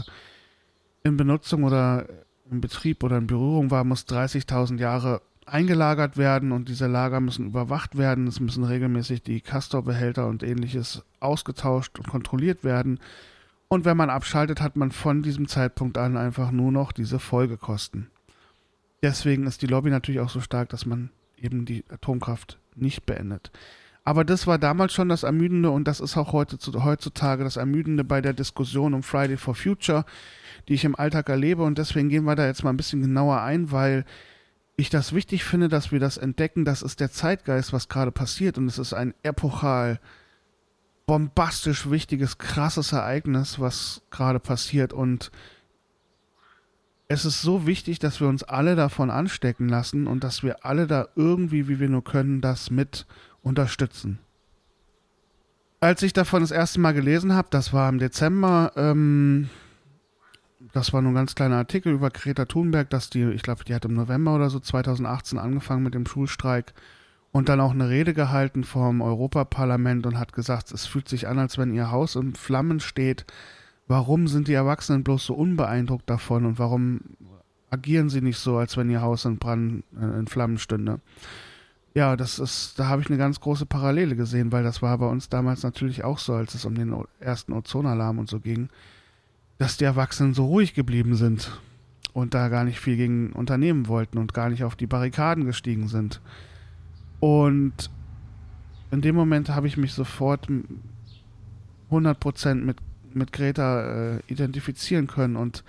in 1.03 1.17
Benutzung 1.17 1.65
oder 1.65 2.05
im 2.49 2.61
Betrieb 2.61 3.03
oder 3.03 3.17
in 3.17 3.27
Berührung 3.27 3.69
war, 3.69 3.83
muss 3.83 4.07
30.000 4.07 4.79
Jahre 4.79 5.21
eingelagert 5.45 6.15
werden 6.15 6.53
und 6.53 6.69
diese 6.69 6.87
Lager 6.87 7.19
müssen 7.19 7.47
überwacht 7.47 7.97
werden. 7.97 8.27
Es 8.27 8.39
müssen 8.39 8.63
regelmäßig 8.63 9.23
die 9.23 9.41
Castor-Behälter 9.41 10.27
und 10.27 10.41
ähnliches 10.41 11.03
ausgetauscht 11.19 11.97
und 11.99 12.07
kontrolliert 12.07 12.63
werden. 12.63 12.99
Und 13.67 13.83
wenn 13.83 13.97
man 13.97 14.09
abschaltet, 14.09 14.61
hat 14.61 14.77
man 14.77 14.91
von 14.91 15.21
diesem 15.21 15.49
Zeitpunkt 15.49 15.97
an 15.97 16.15
einfach 16.15 16.51
nur 16.51 16.71
noch 16.71 16.93
diese 16.93 17.19
Folgekosten. 17.19 18.07
Deswegen 19.09 19.47
ist 19.47 19.61
die 19.61 19.67
Lobby 19.67 19.89
natürlich 19.89 20.21
auch 20.21 20.29
so 20.29 20.41
stark, 20.41 20.69
dass 20.69 20.85
man 20.85 21.09
eben 21.37 21.65
die 21.65 21.83
Atomkraft 21.89 22.59
nicht 22.75 23.05
beendet. 23.05 23.51
Aber 24.03 24.23
das 24.23 24.47
war 24.47 24.57
damals 24.57 24.93
schon 24.93 25.09
das 25.09 25.23
Ermüdende 25.23 25.69
und 25.69 25.85
das 25.87 25.99
ist 25.99 26.15
auch 26.17 26.31
heute, 26.31 26.57
heutzutage 26.83 27.43
das 27.43 27.57
Ermüdende 27.57 28.03
bei 28.03 28.21
der 28.21 28.33
Diskussion 28.33 28.93
um 28.93 29.03
Friday 29.03 29.37
for 29.37 29.53
Future 29.53 30.05
die 30.67 30.73
ich 30.73 30.85
im 30.85 30.95
Alltag 30.95 31.29
erlebe. 31.29 31.63
Und 31.63 31.77
deswegen 31.77 32.09
gehen 32.09 32.25
wir 32.25 32.35
da 32.35 32.45
jetzt 32.45 32.63
mal 32.63 32.71
ein 32.71 32.77
bisschen 32.77 33.01
genauer 33.01 33.41
ein, 33.41 33.71
weil 33.71 34.05
ich 34.75 34.89
das 34.89 35.13
wichtig 35.13 35.43
finde, 35.43 35.69
dass 35.69 35.91
wir 35.91 35.99
das 35.99 36.17
entdecken. 36.17 36.65
Das 36.65 36.81
ist 36.81 36.99
der 36.99 37.11
Zeitgeist, 37.11 37.73
was 37.73 37.89
gerade 37.89 38.11
passiert. 38.11 38.57
Und 38.57 38.67
es 38.67 38.77
ist 38.77 38.93
ein 38.93 39.13
epochal, 39.23 39.99
bombastisch 41.05 41.89
wichtiges, 41.89 42.37
krasses 42.37 42.91
Ereignis, 42.91 43.59
was 43.59 44.01
gerade 44.11 44.39
passiert. 44.39 44.93
Und 44.93 45.31
es 47.07 47.25
ist 47.25 47.41
so 47.41 47.65
wichtig, 47.65 47.99
dass 47.99 48.19
wir 48.19 48.27
uns 48.27 48.43
alle 48.43 48.75
davon 48.75 49.09
anstecken 49.09 49.69
lassen 49.69 50.07
und 50.07 50.23
dass 50.23 50.43
wir 50.43 50.65
alle 50.65 50.87
da 50.87 51.07
irgendwie, 51.15 51.67
wie 51.67 51.79
wir 51.79 51.89
nur 51.89 52.03
können, 52.03 52.41
das 52.41 52.69
mit 52.69 53.05
unterstützen. 53.41 54.19
Als 55.79 56.01
ich 56.01 56.11
davon 56.11 56.41
das 56.41 56.51
erste 56.51 56.79
Mal 56.79 56.93
gelesen 56.93 57.33
habe, 57.33 57.47
das 57.51 57.71
war 57.71 57.87
im 57.87 57.99
Dezember, 57.99 58.73
ähm, 58.75 59.49
das 60.73 60.91
war 60.91 61.01
nur 61.01 61.11
ein 61.11 61.15
ganz 61.15 61.35
kleiner 61.35 61.57
Artikel 61.57 61.93
über 61.93 62.09
Greta 62.09 62.45
Thunberg, 62.45 62.89
dass 62.89 63.09
die, 63.09 63.23
ich 63.23 63.43
glaube, 63.43 63.63
die 63.63 63.75
hat 63.75 63.85
im 63.85 63.93
November 63.93 64.35
oder 64.35 64.49
so 64.49 64.59
2018 64.59 65.37
angefangen 65.37 65.83
mit 65.83 65.93
dem 65.93 66.07
Schulstreik 66.07 66.73
und 67.31 67.47
dann 67.47 67.61
auch 67.61 67.71
eine 67.71 67.89
Rede 67.89 68.13
gehalten 68.13 68.63
vom 68.63 69.01
Europaparlament 69.01 70.05
und 70.05 70.17
hat 70.17 70.33
gesagt, 70.33 70.71
es 70.71 70.87
fühlt 70.87 71.07
sich 71.07 71.27
an, 71.27 71.39
als 71.39 71.57
wenn 71.57 71.73
ihr 71.73 71.91
Haus 71.91 72.15
in 72.15 72.35
Flammen 72.35 72.79
steht. 72.79 73.25
Warum 73.87 74.27
sind 74.27 74.47
die 74.47 74.53
Erwachsenen 74.53 75.03
bloß 75.03 75.25
so 75.25 75.33
unbeeindruckt 75.33 76.09
davon 76.09 76.45
und 76.45 76.59
warum 76.59 77.01
agieren 77.69 78.09
sie 78.09 78.21
nicht 78.21 78.37
so, 78.37 78.57
als 78.57 78.77
wenn 78.77 78.89
ihr 78.89 79.01
Haus 79.01 79.25
in 79.25 79.37
Brand 79.37 79.83
äh, 79.99 80.19
in 80.19 80.27
Flammen 80.27 80.57
stünde? 80.57 80.99
Ja, 81.93 82.15
das 82.15 82.37
ist, 82.37 82.77
da 82.77 82.87
habe 82.87 83.01
ich 83.01 83.09
eine 83.09 83.17
ganz 83.17 83.39
große 83.39 83.65
Parallele 83.65 84.15
gesehen, 84.15 84.51
weil 84.51 84.63
das 84.63 84.81
war 84.81 84.97
bei 84.97 85.07
uns 85.07 85.29
damals 85.29 85.63
natürlich 85.63 86.03
auch 86.03 86.19
so, 86.19 86.33
als 86.33 86.53
es 86.53 86.65
um 86.65 86.75
den 86.75 86.95
ersten 87.19 87.53
Ozonalarm 87.53 88.19
und 88.19 88.29
so 88.29 88.39
ging 88.39 88.69
dass 89.57 89.77
die 89.77 89.85
Erwachsenen 89.85 90.33
so 90.33 90.45
ruhig 90.45 90.73
geblieben 90.73 91.15
sind 91.15 91.59
und 92.13 92.33
da 92.33 92.49
gar 92.49 92.63
nicht 92.63 92.79
viel 92.79 92.95
gegen 92.95 93.31
unternehmen 93.33 93.87
wollten 93.87 94.17
und 94.17 94.33
gar 94.33 94.49
nicht 94.49 94.63
auf 94.63 94.75
die 94.75 94.87
Barrikaden 94.87 95.45
gestiegen 95.45 95.87
sind. 95.87 96.21
Und 97.19 97.89
in 98.91 99.01
dem 99.01 99.15
Moment 99.15 99.49
habe 99.49 99.67
ich 99.67 99.77
mich 99.77 99.93
sofort 99.93 100.47
100% 101.91 102.55
mit, 102.55 102.77
mit 103.13 103.31
Greta 103.31 104.15
äh, 104.15 104.19
identifizieren 104.27 105.07
können 105.07 105.35
und 105.35 105.63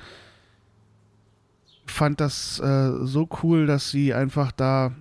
fand 1.86 2.20
das 2.20 2.60
äh, 2.60 2.92
so 3.04 3.28
cool, 3.42 3.66
dass 3.66 3.90
sie 3.90 4.14
einfach 4.14 4.52
da 4.52 4.92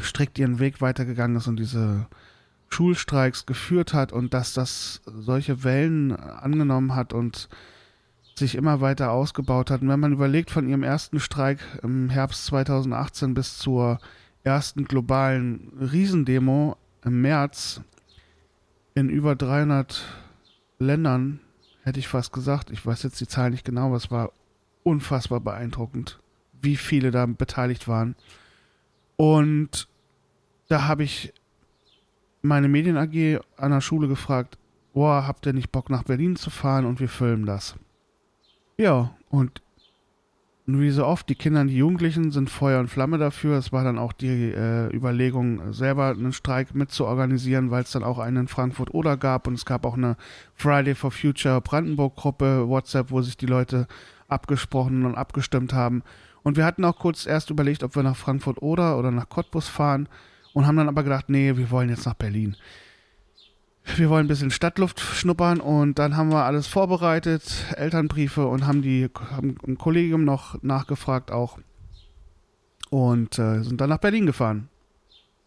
strikt 0.00 0.38
ihren 0.38 0.58
Weg 0.58 0.80
weitergegangen 0.80 1.36
ist 1.36 1.46
und 1.46 1.58
diese 1.58 2.06
Schulstreiks 2.68 3.46
geführt 3.46 3.94
hat 3.94 4.12
und 4.12 4.34
dass 4.34 4.52
das 4.52 5.00
solche 5.06 5.64
Wellen 5.64 6.14
angenommen 6.14 6.94
hat 6.94 7.12
und 7.12 7.48
sich 8.34 8.54
immer 8.54 8.80
weiter 8.80 9.12
ausgebaut 9.12 9.70
hat. 9.70 9.82
Und 9.82 9.88
wenn 9.88 10.00
man 10.00 10.12
überlegt, 10.12 10.50
von 10.50 10.68
ihrem 10.68 10.82
ersten 10.82 11.20
Streik 11.20 11.58
im 11.82 12.10
Herbst 12.10 12.46
2018 12.46 13.34
bis 13.34 13.58
zur 13.58 13.98
ersten 14.44 14.84
globalen 14.84 15.72
Riesendemo 15.80 16.76
im 17.04 17.22
März 17.22 17.80
in 18.94 19.08
über 19.08 19.36
300 19.36 20.04
Ländern, 20.78 21.40
hätte 21.86 22.00
ich 22.00 22.08
fast 22.08 22.32
gesagt, 22.32 22.70
ich 22.72 22.84
weiß 22.84 23.04
jetzt 23.04 23.20
die 23.20 23.28
Zahl 23.28 23.50
nicht 23.50 23.64
genau, 23.64 23.86
aber 23.86 23.96
es 23.96 24.10
war 24.10 24.32
unfassbar 24.82 25.38
beeindruckend, 25.38 26.18
wie 26.60 26.74
viele 26.74 27.12
da 27.12 27.24
beteiligt 27.26 27.86
waren. 27.86 28.16
Und 29.16 29.86
da 30.66 30.88
habe 30.88 31.04
ich 31.04 31.32
meine 32.42 32.66
Medien 32.66 32.96
AG 32.96 33.40
an 33.56 33.70
der 33.70 33.80
Schule 33.80 34.08
gefragt, 34.08 34.58
boah, 34.94 35.28
habt 35.28 35.46
ihr 35.46 35.52
nicht 35.52 35.70
Bock 35.70 35.88
nach 35.88 36.02
Berlin 36.02 36.34
zu 36.34 36.50
fahren 36.50 36.86
und 36.86 36.98
wir 36.98 37.08
filmen 37.08 37.46
das? 37.46 37.76
Ja, 38.76 39.14
und 39.30 39.62
wie 40.66 40.90
so 40.90 41.06
oft, 41.06 41.28
die 41.28 41.36
Kinder 41.36 41.60
und 41.60 41.68
die 41.68 41.76
Jugendlichen 41.76 42.32
sind 42.32 42.50
Feuer 42.50 42.80
und 42.80 42.88
Flamme 42.88 43.18
dafür. 43.18 43.56
Es 43.56 43.72
war 43.72 43.84
dann 43.84 43.98
auch 43.98 44.12
die 44.12 44.50
äh, 44.50 44.92
Überlegung, 44.92 45.72
selber 45.72 46.08
einen 46.08 46.32
Streik 46.32 46.74
mitzuorganisieren, 46.74 47.70
weil 47.70 47.84
es 47.84 47.92
dann 47.92 48.02
auch 48.02 48.18
einen 48.18 48.36
in 48.36 48.48
Frankfurt 48.48 48.92
oder 48.92 49.16
gab 49.16 49.46
und 49.46 49.54
es 49.54 49.64
gab 49.64 49.86
auch 49.86 49.96
eine 49.96 50.16
Friday 50.54 50.96
for 50.96 51.12
Future 51.12 51.60
Brandenburg-Gruppe, 51.60 52.68
WhatsApp, 52.68 53.12
wo 53.12 53.22
sich 53.22 53.36
die 53.36 53.46
Leute 53.46 53.86
abgesprochen 54.26 55.06
und 55.06 55.14
abgestimmt 55.14 55.72
haben. 55.72 56.02
Und 56.42 56.56
wir 56.56 56.64
hatten 56.64 56.84
auch 56.84 56.98
kurz 56.98 57.26
erst 57.26 57.50
überlegt, 57.50 57.84
ob 57.84 57.94
wir 57.94 58.02
nach 58.02 58.16
Frankfurt 58.16 58.60
oder 58.60 58.98
oder 58.98 59.12
nach 59.12 59.28
Cottbus 59.28 59.68
fahren 59.68 60.08
und 60.52 60.66
haben 60.66 60.76
dann 60.76 60.88
aber 60.88 61.04
gedacht, 61.04 61.28
nee, 61.28 61.56
wir 61.56 61.70
wollen 61.70 61.90
jetzt 61.90 62.06
nach 62.06 62.14
Berlin 62.14 62.56
wir 63.94 64.10
wollen 64.10 64.26
ein 64.26 64.28
bisschen 64.28 64.50
Stadtluft 64.50 65.00
schnuppern 65.00 65.60
und 65.60 65.98
dann 65.98 66.16
haben 66.16 66.30
wir 66.30 66.44
alles 66.44 66.66
vorbereitet, 66.66 67.66
Elternbriefe 67.76 68.46
und 68.46 68.66
haben 68.66 68.82
die 68.82 69.08
haben 69.30 69.56
im 69.64 69.78
Kollegium 69.78 70.24
noch 70.24 70.62
nachgefragt 70.62 71.30
auch 71.30 71.58
und 72.90 73.38
äh, 73.38 73.62
sind 73.62 73.80
dann 73.80 73.90
nach 73.90 73.98
Berlin 73.98 74.26
gefahren. 74.26 74.68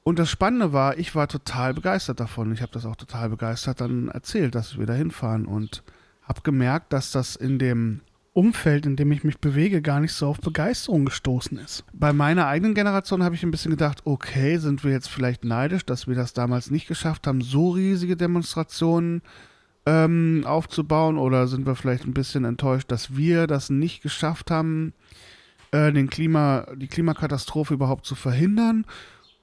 Und 0.03 0.17
das 0.17 0.29
Spannende 0.29 0.73
war, 0.73 0.97
ich 0.97 1.13
war 1.13 1.27
total 1.27 1.73
begeistert 1.73 2.19
davon. 2.19 2.51
Ich 2.53 2.61
habe 2.61 2.71
das 2.71 2.85
auch 2.85 2.95
total 2.95 3.29
begeistert 3.29 3.81
dann 3.81 4.07
erzählt, 4.07 4.55
dass 4.55 4.79
wir 4.79 4.85
da 4.85 4.93
hinfahren 4.93 5.45
und 5.45 5.83
habe 6.23 6.41
gemerkt, 6.41 6.93
dass 6.93 7.11
das 7.11 7.35
in 7.35 7.59
dem 7.59 8.01
Umfeld, 8.33 8.85
in 8.85 8.95
dem 8.95 9.11
ich 9.11 9.23
mich 9.23 9.39
bewege, 9.39 9.81
gar 9.81 9.99
nicht 9.99 10.13
so 10.13 10.27
auf 10.27 10.39
Begeisterung 10.39 11.05
gestoßen 11.05 11.57
ist. 11.57 11.83
Bei 11.93 12.13
meiner 12.13 12.47
eigenen 12.47 12.73
Generation 12.73 13.23
habe 13.23 13.35
ich 13.35 13.43
ein 13.43 13.51
bisschen 13.51 13.71
gedacht, 13.71 14.01
okay, 14.05 14.57
sind 14.57 14.83
wir 14.83 14.91
jetzt 14.91 15.09
vielleicht 15.09 15.43
neidisch, 15.43 15.85
dass 15.85 16.07
wir 16.07 16.15
das 16.15 16.33
damals 16.33 16.71
nicht 16.71 16.87
geschafft 16.87 17.27
haben, 17.27 17.41
so 17.41 17.71
riesige 17.71 18.15
Demonstrationen 18.15 19.21
ähm, 19.85 20.43
aufzubauen 20.45 21.17
oder 21.17 21.47
sind 21.47 21.65
wir 21.65 21.75
vielleicht 21.75 22.05
ein 22.05 22.13
bisschen 22.13 22.45
enttäuscht, 22.45 22.91
dass 22.91 23.15
wir 23.15 23.47
das 23.47 23.69
nicht 23.69 24.01
geschafft 24.01 24.51
haben, 24.51 24.93
äh, 25.71 25.91
den 25.91 26.09
Klima, 26.09 26.67
die 26.75 26.87
Klimakatastrophe 26.87 27.73
überhaupt 27.73 28.05
zu 28.05 28.15
verhindern? 28.15 28.85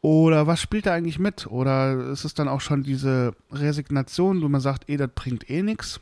Oder 0.02 0.46
was 0.46 0.60
spielt 0.60 0.86
da 0.86 0.94
eigentlich 0.94 1.18
mit? 1.18 1.48
Oder 1.48 2.10
ist 2.10 2.24
es 2.24 2.34
dann 2.34 2.48
auch 2.48 2.60
schon 2.60 2.84
diese 2.84 3.34
Resignation, 3.50 4.40
wo 4.40 4.48
man 4.48 4.60
sagt, 4.60 4.88
eh, 4.88 4.96
das 4.96 5.10
bringt 5.12 5.50
eh 5.50 5.62
nichts? 5.62 6.00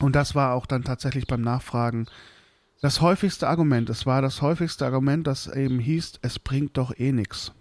Und 0.00 0.16
das 0.16 0.34
war 0.34 0.54
auch 0.54 0.66
dann 0.66 0.82
tatsächlich 0.82 1.26
beim 1.26 1.42
Nachfragen 1.42 2.06
das 2.80 3.00
häufigste 3.00 3.48
Argument. 3.48 3.90
Es 3.90 4.06
war 4.06 4.22
das 4.22 4.40
häufigste 4.40 4.86
Argument, 4.86 5.26
das 5.26 5.46
eben 5.46 5.78
hieß, 5.78 6.20
es 6.22 6.38
bringt 6.38 6.76
doch 6.76 6.96
eh 6.98 7.12
nichts. 7.12 7.52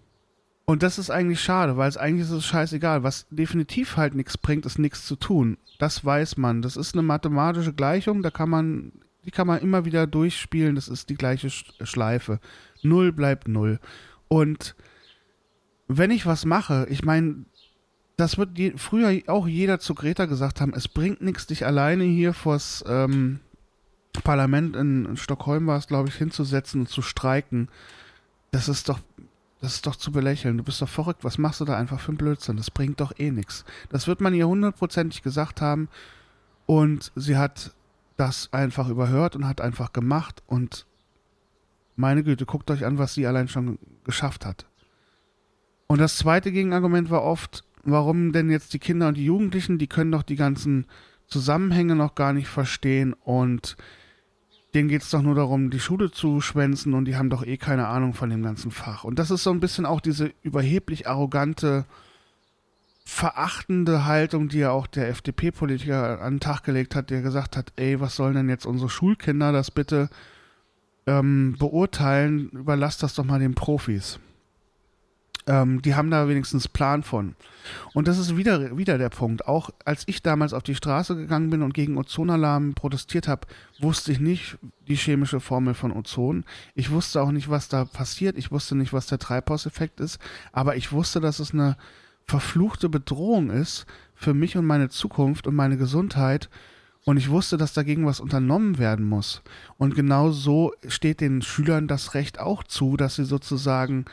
Und 0.65 0.83
das 0.83 0.99
ist 0.99 1.09
eigentlich 1.09 1.41
schade, 1.41 1.77
weil 1.77 1.89
es 1.89 1.97
eigentlich 1.97 2.27
ist 2.27 2.31
es 2.31 2.45
scheißegal. 2.45 3.03
Was 3.03 3.27
definitiv 3.29 3.97
halt 3.97 4.13
nichts 4.13 4.37
bringt, 4.37 4.65
ist 4.65 4.79
nichts 4.79 5.05
zu 5.05 5.15
tun. 5.15 5.57
Das 5.79 6.05
weiß 6.05 6.37
man. 6.37 6.61
Das 6.61 6.77
ist 6.77 6.93
eine 6.93 7.01
mathematische 7.01 7.73
Gleichung, 7.73 8.21
da 8.21 8.29
kann 8.29 8.49
man, 8.49 8.91
die 9.25 9.31
kann 9.31 9.47
man 9.47 9.61
immer 9.61 9.83
wieder 9.83 10.07
durchspielen. 10.07 10.75
Das 10.75 10.87
ist 10.87 11.09
die 11.09 11.15
gleiche 11.15 11.49
Schleife. 11.49 12.39
Null 12.83 13.11
bleibt 13.11 13.47
null. 13.47 13.79
Und 14.27 14.75
wenn 15.87 16.11
ich 16.11 16.27
was 16.27 16.45
mache, 16.45 16.85
ich 16.89 17.03
meine, 17.03 17.45
das 18.19 18.37
wird 18.37 18.57
je, 18.57 18.73
früher 18.75 19.21
auch 19.27 19.47
jeder 19.47 19.79
zu 19.79 19.95
Greta 19.95 20.25
gesagt 20.25 20.61
haben, 20.61 20.73
es 20.73 20.87
bringt 20.87 21.21
nichts, 21.21 21.47
dich 21.47 21.65
alleine 21.65 22.03
hier 22.03 22.33
vors 22.33 22.83
ähm, 22.87 23.39
Parlament 24.23 24.75
in, 24.75 25.05
in 25.05 25.17
Stockholm 25.17 25.67
war 25.67 25.77
es, 25.77 25.87
glaube 25.87 26.09
ich, 26.09 26.15
hinzusetzen 26.15 26.81
und 26.81 26.87
zu 26.87 27.01
streiken. 27.01 27.69
Das 28.51 28.67
ist 28.67 28.89
doch, 28.89 28.99
das 29.61 29.75
ist 29.75 29.85
doch 29.85 29.95
zu 29.95 30.11
belächeln. 30.11 30.57
Du 30.57 30.63
bist 30.63 30.81
doch 30.81 30.89
verrückt. 30.89 31.23
Was 31.23 31.37
machst 31.37 31.61
du 31.61 31.65
da 31.65 31.77
einfach 31.77 31.99
für 31.99 32.09
einen 32.09 32.17
Blödsinn? 32.17 32.57
Das 32.57 32.71
bringt 32.71 32.99
doch 32.99 33.13
eh 33.17 33.31
nichts. 33.31 33.65
Das 33.89 34.07
wird 34.07 34.19
man 34.19 34.33
ihr 34.33 34.47
hundertprozentig 34.47 35.21
gesagt 35.21 35.61
haben. 35.61 35.87
Und 36.65 37.11
sie 37.15 37.37
hat 37.37 37.73
das 38.17 38.51
einfach 38.51 38.89
überhört 38.89 39.35
und 39.35 39.47
hat 39.47 39.61
einfach 39.61 39.93
gemacht. 39.93 40.43
Und 40.47 40.85
meine 41.95 42.23
Güte, 42.23 42.45
guckt 42.45 42.69
euch 42.71 42.85
an, 42.85 42.97
was 42.97 43.13
sie 43.13 43.27
allein 43.27 43.47
schon 43.47 43.79
geschafft 44.03 44.45
hat. 44.45 44.65
Und 45.87 45.99
das 45.99 46.17
zweite 46.17 46.51
Gegenargument 46.51 47.09
war 47.09 47.23
oft, 47.23 47.63
warum 47.91 48.31
denn 48.31 48.49
jetzt 48.49 48.73
die 48.73 48.79
Kinder 48.79 49.07
und 49.07 49.17
die 49.17 49.25
Jugendlichen, 49.25 49.77
die 49.77 49.87
können 49.87 50.11
doch 50.11 50.23
die 50.23 50.35
ganzen 50.35 50.85
Zusammenhänge 51.27 51.95
noch 51.95 52.15
gar 52.15 52.33
nicht 52.33 52.47
verstehen 52.47 53.13
und 53.13 53.77
denen 54.73 54.89
geht 54.89 55.01
es 55.01 55.09
doch 55.09 55.21
nur 55.21 55.35
darum, 55.35 55.71
die 55.71 55.79
Schule 55.79 56.11
zu 56.11 56.41
schwänzen 56.41 56.93
und 56.93 57.05
die 57.05 57.15
haben 57.15 57.29
doch 57.29 57.45
eh 57.45 57.57
keine 57.57 57.87
Ahnung 57.87 58.13
von 58.13 58.29
dem 58.29 58.43
ganzen 58.43 58.71
Fach. 58.71 59.03
Und 59.03 59.17
das 59.17 59.31
ist 59.31 59.43
so 59.43 59.51
ein 59.51 59.59
bisschen 59.59 59.85
auch 59.85 59.99
diese 59.99 60.31
überheblich 60.43 61.07
arrogante, 61.07 61.85
verachtende 63.03 64.05
Haltung, 64.05 64.49
die 64.49 64.59
ja 64.59 64.71
auch 64.71 64.85
der 64.85 65.09
FDP-Politiker 65.09 66.21
an 66.21 66.35
den 66.35 66.39
Tag 66.39 66.63
gelegt 66.63 66.95
hat, 66.95 67.09
der 67.09 67.23
gesagt 67.23 67.57
hat, 67.57 67.73
ey, 67.77 67.99
was 67.99 68.15
sollen 68.15 68.35
denn 68.35 68.49
jetzt 68.49 68.67
unsere 68.67 68.89
Schulkinder 68.89 69.51
das 69.51 69.71
bitte 69.71 70.09
ähm, 71.07 71.55
beurteilen? 71.57 72.49
Überlasst 72.51 73.01
das 73.01 73.15
doch 73.15 73.25
mal 73.25 73.39
den 73.39 73.55
Profis. 73.55 74.19
Ähm, 75.49 75.81
die 75.81 75.95
haben 75.95 76.11
da 76.11 76.27
wenigstens 76.27 76.67
Plan 76.67 77.01
von. 77.01 77.35
Und 77.93 78.07
das 78.07 78.19
ist 78.19 78.37
wieder, 78.37 78.77
wieder 78.77 78.99
der 78.99 79.09
Punkt. 79.09 79.47
Auch 79.47 79.71
als 79.83 80.03
ich 80.05 80.21
damals 80.21 80.53
auf 80.53 80.61
die 80.61 80.75
Straße 80.75 81.15
gegangen 81.15 81.49
bin 81.49 81.63
und 81.63 81.73
gegen 81.73 81.97
Ozonalarm 81.97 82.75
protestiert 82.75 83.27
habe, 83.27 83.47
wusste 83.79 84.11
ich 84.11 84.19
nicht 84.19 84.59
die 84.87 84.95
chemische 84.95 85.39
Formel 85.39 85.73
von 85.73 85.91
Ozon. 85.91 86.45
Ich 86.75 86.91
wusste 86.91 87.23
auch 87.23 87.31
nicht, 87.31 87.49
was 87.49 87.67
da 87.67 87.85
passiert. 87.85 88.37
Ich 88.37 88.51
wusste 88.51 88.75
nicht, 88.75 88.93
was 88.93 89.07
der 89.07 89.17
Treibhauseffekt 89.17 89.99
ist. 89.99 90.19
Aber 90.51 90.75
ich 90.75 90.91
wusste, 90.91 91.19
dass 91.19 91.39
es 91.39 91.51
eine 91.51 91.77
verfluchte 92.27 92.87
Bedrohung 92.87 93.49
ist 93.49 93.87
für 94.13 94.35
mich 94.35 94.55
und 94.55 94.67
meine 94.67 94.89
Zukunft 94.89 95.47
und 95.47 95.55
meine 95.55 95.77
Gesundheit. 95.77 96.47
Und 97.05 97.17
ich 97.17 97.31
wusste, 97.31 97.57
dass 97.57 97.73
dagegen 97.73 98.05
was 98.05 98.19
unternommen 98.19 98.77
werden 98.77 99.05
muss. 99.05 99.41
Und 99.79 99.95
genau 99.95 100.29
so 100.29 100.73
steht 100.87 101.21
den 101.21 101.41
Schülern 101.41 101.87
das 101.87 102.13
Recht 102.13 102.39
auch 102.39 102.63
zu, 102.63 102.97
dass 102.97 103.15
sie 103.15 103.25
sozusagen 103.25 104.05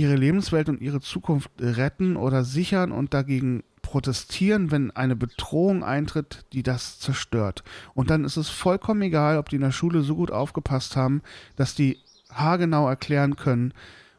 ihre 0.00 0.16
Lebenswelt 0.16 0.68
und 0.68 0.80
ihre 0.80 1.00
Zukunft 1.00 1.50
retten 1.58 2.16
oder 2.16 2.44
sichern 2.44 2.90
und 2.90 3.12
dagegen 3.12 3.62
protestieren, 3.82 4.70
wenn 4.70 4.90
eine 4.90 5.16
Bedrohung 5.16 5.84
eintritt, 5.84 6.44
die 6.52 6.62
das 6.62 6.98
zerstört. 7.00 7.64
Und 7.94 8.10
dann 8.10 8.24
ist 8.24 8.36
es 8.36 8.48
vollkommen 8.48 9.02
egal, 9.02 9.38
ob 9.38 9.48
die 9.48 9.56
in 9.56 9.62
der 9.62 9.72
Schule 9.72 10.02
so 10.02 10.16
gut 10.16 10.30
aufgepasst 10.30 10.96
haben, 10.96 11.22
dass 11.56 11.74
die 11.74 11.98
haargenau 12.32 12.88
erklären 12.88 13.36
können, 13.36 13.74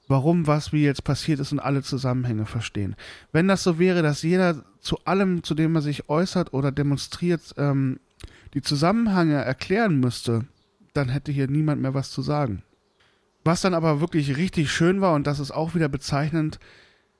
warum 0.07 0.45
was 0.45 0.73
wie 0.73 0.83
jetzt 0.83 1.03
passiert 1.03 1.39
ist 1.39 1.51
und 1.51 1.59
alle 1.59 1.81
Zusammenhänge 1.81 2.45
verstehen. 2.45 2.95
Wenn 3.31 3.47
das 3.47 3.63
so 3.63 3.79
wäre, 3.79 4.03
dass 4.03 4.21
jeder 4.21 4.63
zu 4.81 4.97
allem, 5.05 5.43
zu 5.43 5.55
dem 5.55 5.75
er 5.75 5.81
sich 5.81 6.09
äußert 6.09 6.53
oder 6.53 6.71
demonstriert, 6.71 7.55
ähm, 7.57 7.99
die 8.53 8.61
Zusammenhänge 8.61 9.35
erklären 9.35 9.99
müsste, 9.99 10.45
dann 10.93 11.09
hätte 11.09 11.31
hier 11.31 11.47
niemand 11.47 11.81
mehr 11.81 11.93
was 11.93 12.11
zu 12.11 12.21
sagen. 12.21 12.63
Was 13.43 13.61
dann 13.61 13.73
aber 13.73 14.01
wirklich 14.01 14.37
richtig 14.37 14.71
schön 14.71 15.01
war, 15.01 15.13
und 15.13 15.25
das 15.27 15.39
ist 15.39 15.51
auch 15.51 15.73
wieder 15.73 15.89
bezeichnend, 15.89 16.59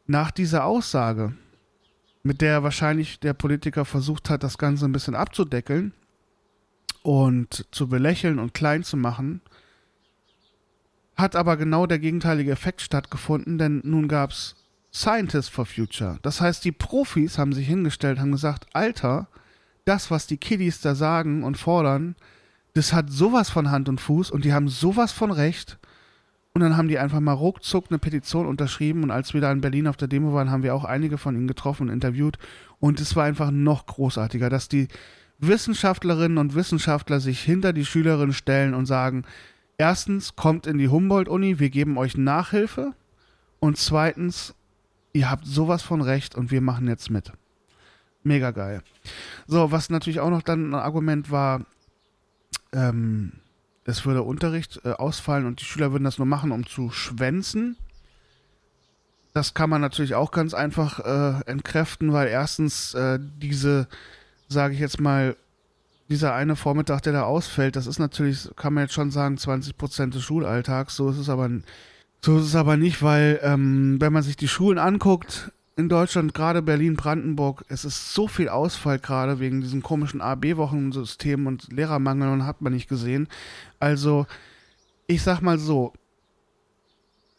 nach 0.07 0.31
dieser 0.31 0.65
Aussage, 0.65 1.33
mit 2.23 2.41
der 2.41 2.63
wahrscheinlich 2.63 3.19
der 3.19 3.33
Politiker 3.33 3.85
versucht 3.85 4.29
hat, 4.29 4.43
das 4.43 4.57
Ganze 4.57 4.85
ein 4.85 4.91
bisschen 4.91 5.15
abzudeckeln 5.15 5.93
und 7.01 7.65
zu 7.71 7.87
belächeln 7.87 8.37
und 8.37 8.53
klein 8.53 8.83
zu 8.83 8.97
machen, 8.97 9.41
hat 11.15 11.35
aber 11.35 11.57
genau 11.57 11.87
der 11.87 11.99
gegenteilige 11.99 12.51
Effekt 12.51 12.81
stattgefunden, 12.81 13.57
denn 13.57 13.81
nun 13.83 14.07
gab 14.07 14.31
es 14.31 14.55
Scientists 14.93 15.49
for 15.49 15.65
Future. 15.65 16.19
Das 16.21 16.41
heißt, 16.41 16.63
die 16.65 16.71
Profis 16.71 17.37
haben 17.37 17.53
sich 17.53 17.67
hingestellt, 17.67 18.19
haben 18.19 18.31
gesagt, 18.31 18.67
Alter, 18.73 19.27
das, 19.85 20.11
was 20.11 20.27
die 20.27 20.37
Kiddies 20.37 20.81
da 20.81 20.95
sagen 20.95 21.43
und 21.43 21.57
fordern, 21.57 22.15
das 22.73 22.93
hat 22.93 23.09
sowas 23.09 23.49
von 23.49 23.71
Hand 23.71 23.89
und 23.89 23.99
Fuß 23.99 24.31
und 24.31 24.45
die 24.45 24.53
haben 24.53 24.67
sowas 24.67 25.11
von 25.11 25.31
Recht 25.31 25.79
und 26.53 26.61
dann 26.61 26.75
haben 26.75 26.89
die 26.89 26.99
einfach 26.99 27.21
mal 27.21 27.33
ruckzuck 27.33 27.85
eine 27.89 27.99
Petition 27.99 28.45
unterschrieben. 28.45 29.03
Und 29.03 29.11
als 29.11 29.33
wir 29.33 29.39
da 29.39 29.51
in 29.51 29.61
Berlin 29.61 29.87
auf 29.87 29.95
der 29.95 30.09
Demo 30.09 30.33
waren, 30.33 30.51
haben 30.51 30.63
wir 30.63 30.75
auch 30.75 30.83
einige 30.83 31.17
von 31.17 31.35
ihnen 31.35 31.47
getroffen 31.47 31.87
und 31.87 31.93
interviewt. 31.93 32.37
Und 32.79 32.99
es 32.99 33.15
war 33.15 33.23
einfach 33.23 33.51
noch 33.51 33.85
großartiger, 33.85 34.49
dass 34.49 34.67
die 34.67 34.89
Wissenschaftlerinnen 35.39 36.37
und 36.37 36.53
Wissenschaftler 36.53 37.19
sich 37.21 37.41
hinter 37.41 37.71
die 37.71 37.85
Schülerinnen 37.85 38.33
stellen 38.33 38.73
und 38.73 38.85
sagen, 38.85 39.23
erstens, 39.77 40.35
kommt 40.35 40.67
in 40.67 40.77
die 40.77 40.89
Humboldt-Uni, 40.89 41.59
wir 41.59 41.69
geben 41.69 41.97
euch 41.97 42.17
Nachhilfe. 42.17 42.93
Und 43.61 43.77
zweitens, 43.77 44.53
ihr 45.13 45.31
habt 45.31 45.45
sowas 45.45 45.81
von 45.81 46.01
Recht 46.01 46.35
und 46.35 46.51
wir 46.51 46.61
machen 46.61 46.87
jetzt 46.87 47.09
mit. 47.09 47.31
Mega 48.23 48.51
geil. 48.51 48.83
So, 49.47 49.71
was 49.71 49.89
natürlich 49.89 50.19
auch 50.19 50.29
noch 50.29 50.41
dann 50.41 50.71
ein 50.71 50.75
Argument 50.75 51.31
war, 51.31 51.65
ähm, 52.73 53.31
es 53.85 54.05
würde 54.05 54.23
Unterricht 54.23 54.81
äh, 54.83 54.91
ausfallen 54.91 55.45
und 55.45 55.61
die 55.61 55.65
Schüler 55.65 55.91
würden 55.91 56.03
das 56.03 56.17
nur 56.17 56.27
machen, 56.27 56.51
um 56.51 56.65
zu 56.65 56.91
schwänzen. 56.91 57.77
Das 59.33 59.53
kann 59.53 59.69
man 59.69 59.81
natürlich 59.81 60.15
auch 60.15 60.31
ganz 60.31 60.53
einfach 60.53 60.99
äh, 60.99 61.41
entkräften, 61.49 62.11
weil 62.11 62.27
erstens 62.27 62.93
äh, 62.93 63.17
diese, 63.19 63.87
sage 64.49 64.73
ich 64.73 64.79
jetzt 64.79 64.99
mal, 64.99 65.35
dieser 66.09 66.33
eine 66.33 66.57
Vormittag, 66.57 67.01
der 67.01 67.13
da 67.13 67.23
ausfällt, 67.23 67.77
das 67.77 67.87
ist 67.87 67.97
natürlich, 67.97 68.49
kann 68.57 68.73
man 68.73 68.83
jetzt 68.83 68.93
schon 68.93 69.11
sagen, 69.11 69.37
20 69.37 69.77
Prozent 69.77 70.13
des 70.13 70.23
Schulalltags. 70.23 70.97
So 70.97 71.09
ist 71.09 71.17
es 71.17 71.29
aber, 71.29 71.49
so 72.23 72.37
ist 72.37 72.47
es 72.47 72.55
aber 72.55 72.75
nicht, 72.75 73.01
weil 73.01 73.39
ähm, 73.41 73.95
wenn 73.99 74.11
man 74.11 74.21
sich 74.21 74.35
die 74.35 74.49
Schulen 74.49 74.77
anguckt, 74.77 75.53
in 75.81 75.89
Deutschland, 75.89 76.35
gerade 76.35 76.61
Berlin, 76.61 76.95
Brandenburg, 76.95 77.65
es 77.67 77.85
ist 77.85 78.13
so 78.13 78.27
viel 78.27 78.49
Ausfall 78.49 78.99
gerade 78.99 79.39
wegen 79.39 79.61
diesem 79.61 79.81
komischen 79.81 80.21
AB-Wochensystem 80.21 81.47
und 81.47 81.73
Lehrermangel 81.73 82.29
und 82.29 82.45
hat 82.45 82.61
man 82.61 82.71
nicht 82.71 82.87
gesehen. 82.87 83.27
Also 83.79 84.27
ich 85.07 85.23
sag 85.23 85.41
mal 85.41 85.57
so, 85.57 85.91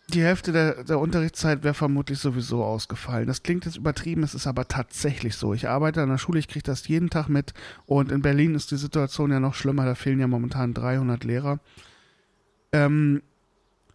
die 0.08 0.22
Hälfte 0.22 0.50
der, 0.50 0.82
der 0.82 0.98
Unterrichtszeit 0.98 1.62
wäre 1.62 1.72
vermutlich 1.72 2.18
sowieso 2.18 2.64
ausgefallen. 2.64 3.28
Das 3.28 3.44
klingt 3.44 3.64
jetzt 3.64 3.76
übertrieben, 3.76 4.24
es 4.24 4.34
ist 4.34 4.48
aber 4.48 4.66
tatsächlich 4.66 5.36
so. 5.36 5.54
Ich 5.54 5.68
arbeite 5.68 6.02
an 6.02 6.10
der 6.10 6.18
Schule, 6.18 6.40
ich 6.40 6.48
kriege 6.48 6.64
das 6.64 6.88
jeden 6.88 7.10
Tag 7.10 7.28
mit 7.28 7.54
und 7.86 8.10
in 8.10 8.22
Berlin 8.22 8.56
ist 8.56 8.72
die 8.72 8.76
Situation 8.76 9.30
ja 9.30 9.38
noch 9.38 9.54
schlimmer, 9.54 9.84
da 9.84 9.94
fehlen 9.94 10.18
ja 10.18 10.26
momentan 10.26 10.74
300 10.74 11.22
Lehrer. 11.22 11.60
Ähm, 12.72 13.22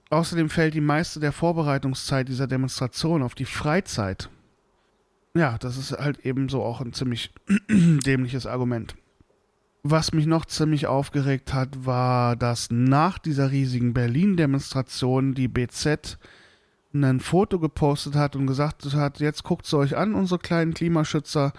außerdem 0.09 0.49
fällt 0.49 0.73
die 0.73 0.81
meiste 0.81 1.19
der 1.19 1.33
Vorbereitungszeit 1.33 2.29
dieser 2.29 2.47
Demonstration 2.47 3.21
auf 3.21 3.35
die 3.35 3.45
Freizeit. 3.45 4.29
Ja, 5.37 5.57
das 5.59 5.77
ist 5.77 5.91
halt 5.91 6.25
ebenso 6.25 6.63
auch 6.63 6.81
ein 6.81 6.93
ziemlich 6.93 7.31
dämliches 7.69 8.47
Argument. 8.47 8.95
Was 9.83 10.11
mich 10.11 10.25
noch 10.25 10.45
ziemlich 10.45 10.87
aufgeregt 10.87 11.53
hat, 11.53 11.85
war, 11.85 12.35
dass 12.35 12.71
nach 12.71 13.19
dieser 13.19 13.51
riesigen 13.51 13.93
Berlin-Demonstration 13.93 15.35
die 15.35 15.47
BZ 15.47 16.17
ein 16.93 17.19
Foto 17.19 17.59
gepostet 17.59 18.15
hat 18.15 18.35
und 18.35 18.47
gesagt 18.47 18.83
hat, 18.95 19.19
jetzt 19.19 19.43
guckt 19.43 19.67
es 19.67 19.73
euch 19.75 19.95
an, 19.95 20.15
unsere 20.15 20.39
kleinen 20.39 20.73
Klimaschützer. 20.73 21.53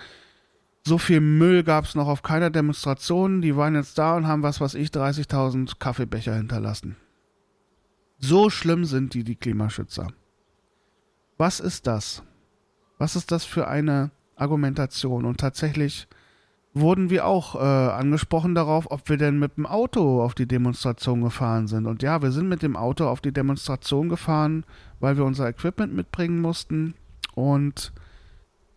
So 0.84 0.98
viel 0.98 1.20
Müll 1.20 1.62
gab 1.62 1.84
es 1.84 1.94
noch 1.94 2.08
auf 2.08 2.22
keiner 2.22 2.50
Demonstration. 2.50 3.42
Die 3.42 3.54
waren 3.54 3.76
jetzt 3.76 3.96
da 3.96 4.16
und 4.16 4.26
haben, 4.26 4.42
was 4.42 4.60
weiß 4.60 4.74
ich, 4.74 4.88
30.000 4.88 5.78
Kaffeebecher 5.78 6.34
hinterlassen. 6.34 6.96
So 8.18 8.50
schlimm 8.50 8.84
sind 8.84 9.14
die, 9.14 9.22
die 9.22 9.36
Klimaschützer. 9.36 10.08
Was 11.36 11.60
ist 11.60 11.86
das? 11.86 12.24
Was 12.98 13.16
ist 13.16 13.32
das 13.32 13.44
für 13.44 13.68
eine 13.68 14.10
Argumentation? 14.36 15.24
Und 15.24 15.38
tatsächlich 15.38 16.08
wurden 16.74 17.10
wir 17.10 17.26
auch 17.26 17.54
äh, 17.54 17.58
angesprochen 17.58 18.54
darauf, 18.54 18.90
ob 18.90 19.08
wir 19.08 19.16
denn 19.16 19.38
mit 19.38 19.56
dem 19.56 19.66
Auto 19.66 20.22
auf 20.22 20.34
die 20.34 20.46
Demonstration 20.46 21.22
gefahren 21.22 21.66
sind. 21.66 21.86
Und 21.86 22.02
ja, 22.02 22.22
wir 22.22 22.30
sind 22.30 22.48
mit 22.48 22.62
dem 22.62 22.76
Auto 22.76 23.06
auf 23.06 23.20
die 23.20 23.32
Demonstration 23.32 24.08
gefahren, 24.08 24.64
weil 25.00 25.16
wir 25.16 25.24
unser 25.24 25.48
Equipment 25.48 25.94
mitbringen 25.94 26.40
mussten 26.40 26.94
und 27.34 27.92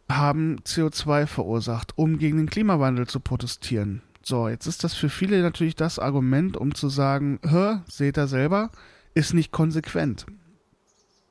haben 0.10 0.58
CO2 0.66 1.26
verursacht, 1.26 1.98
um 1.98 2.18
gegen 2.18 2.38
den 2.38 2.50
Klimawandel 2.50 3.08
zu 3.08 3.20
protestieren. 3.20 4.02
So, 4.24 4.48
jetzt 4.48 4.68
ist 4.68 4.84
das 4.84 4.94
für 4.94 5.10
viele 5.10 5.42
natürlich 5.42 5.76
das 5.76 6.00
Argument, 6.00 6.58
um 6.58 6.76
zu 6.76 6.90
sagen, 6.90 7.40
hör, 7.44 7.84
seht 7.88 8.18
ihr 8.18 8.28
selber, 8.28 8.70
ist 9.14 9.34
nicht 9.34 9.52
konsequent. 9.52 10.26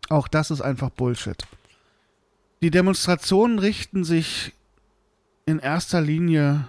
Auch 0.09 0.29
das 0.29 0.50
ist 0.50 0.61
einfach 0.61 0.90
Bullshit. 0.90 1.46
Die 2.62 2.70
Demonstrationen 2.70 3.58
richten 3.58 4.04
sich 4.04 4.52
in 5.46 5.58
erster 5.58 6.02
Linie 6.02 6.68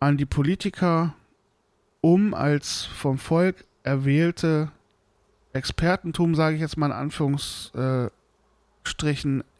an 0.00 0.16
die 0.16 0.24
Politiker, 0.24 1.14
um 2.00 2.32
als 2.32 2.84
vom 2.84 3.18
Volk 3.18 3.66
erwählte 3.82 4.72
Expertentum, 5.52 6.34
sage 6.34 6.56
ich 6.56 6.62
jetzt 6.62 6.78
mal 6.78 6.86
in 6.86 6.92
Anführungsstrichen, 6.92 8.12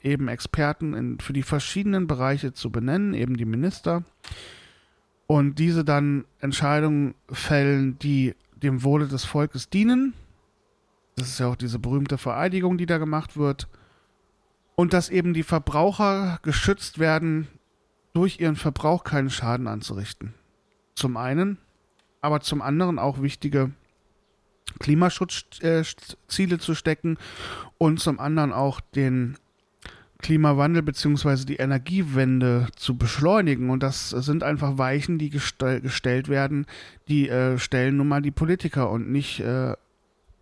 eben 0.03 0.29
Experten 0.29 0.95
in, 0.95 1.21
für 1.21 1.35
die 1.35 1.43
verschiedenen 1.43 2.07
Bereiche 2.07 2.55
zu 2.55 2.71
benennen, 2.71 3.13
eben 3.13 3.37
die 3.37 3.45
Minister, 3.45 4.05
und 5.27 5.59
diese 5.59 5.85
dann 5.85 6.25
Entscheidungen 6.41 7.15
fällen, 7.31 7.99
die 7.99 8.35
dem 8.55 8.85
Wohle 8.85 9.07
des 9.07 9.25
Volkes 9.25 9.69
dienen. 9.69 10.15
Das 11.17 11.29
ist 11.29 11.41
ja 11.41 11.49
auch 11.49 11.57
diese 11.57 11.79
berühmte 11.79 12.17
Vereidigung, 12.17 12.79
die 12.79 12.87
da 12.87 12.97
gemacht 12.99 13.37
wird. 13.37 13.69
Und 14.77 14.93
dass 14.93 15.09
eben 15.09 15.35
die 15.35 15.43
Verbraucher 15.43 16.39
geschützt 16.43 16.99
werden 16.99 17.49
durch 18.13 18.41
ihren 18.41 18.57
Verbrauch 18.57 19.05
keinen 19.05 19.31
Schaden 19.31 19.67
anzurichten. 19.67 20.35
Zum 20.95 21.17
einen, 21.17 21.59
aber 22.21 22.41
zum 22.41 22.63
anderen 22.63 22.99
auch 22.99 23.21
wichtige 23.21 23.73
Klimaschutzziele 24.79 26.59
zu 26.59 26.75
stecken 26.75 27.19
und 27.79 28.01
zum 28.01 28.21
anderen 28.21 28.53
auch 28.53 28.81
den 28.81 29.37
Klimawandel 30.19 30.83
bzw. 30.83 31.45
die 31.45 31.57
Energiewende 31.57 32.69
zu 32.77 32.97
beschleunigen. 32.97 33.71
Und 33.71 33.83
das 33.83 34.11
sind 34.11 34.43
einfach 34.43 34.79
Weichen, 34.79 35.19
die 35.19 35.31
gestell 35.31 35.81
gestellt 35.81 36.29
werden, 36.29 36.67
die 37.09 37.29
äh, 37.29 37.59
stellen 37.59 37.99
nun 37.99 38.09
mal 38.09 38.23
die 38.23 38.31
Politiker 38.31 38.91
und 38.91 39.11
nicht 39.11 39.41
äh, 39.41 39.75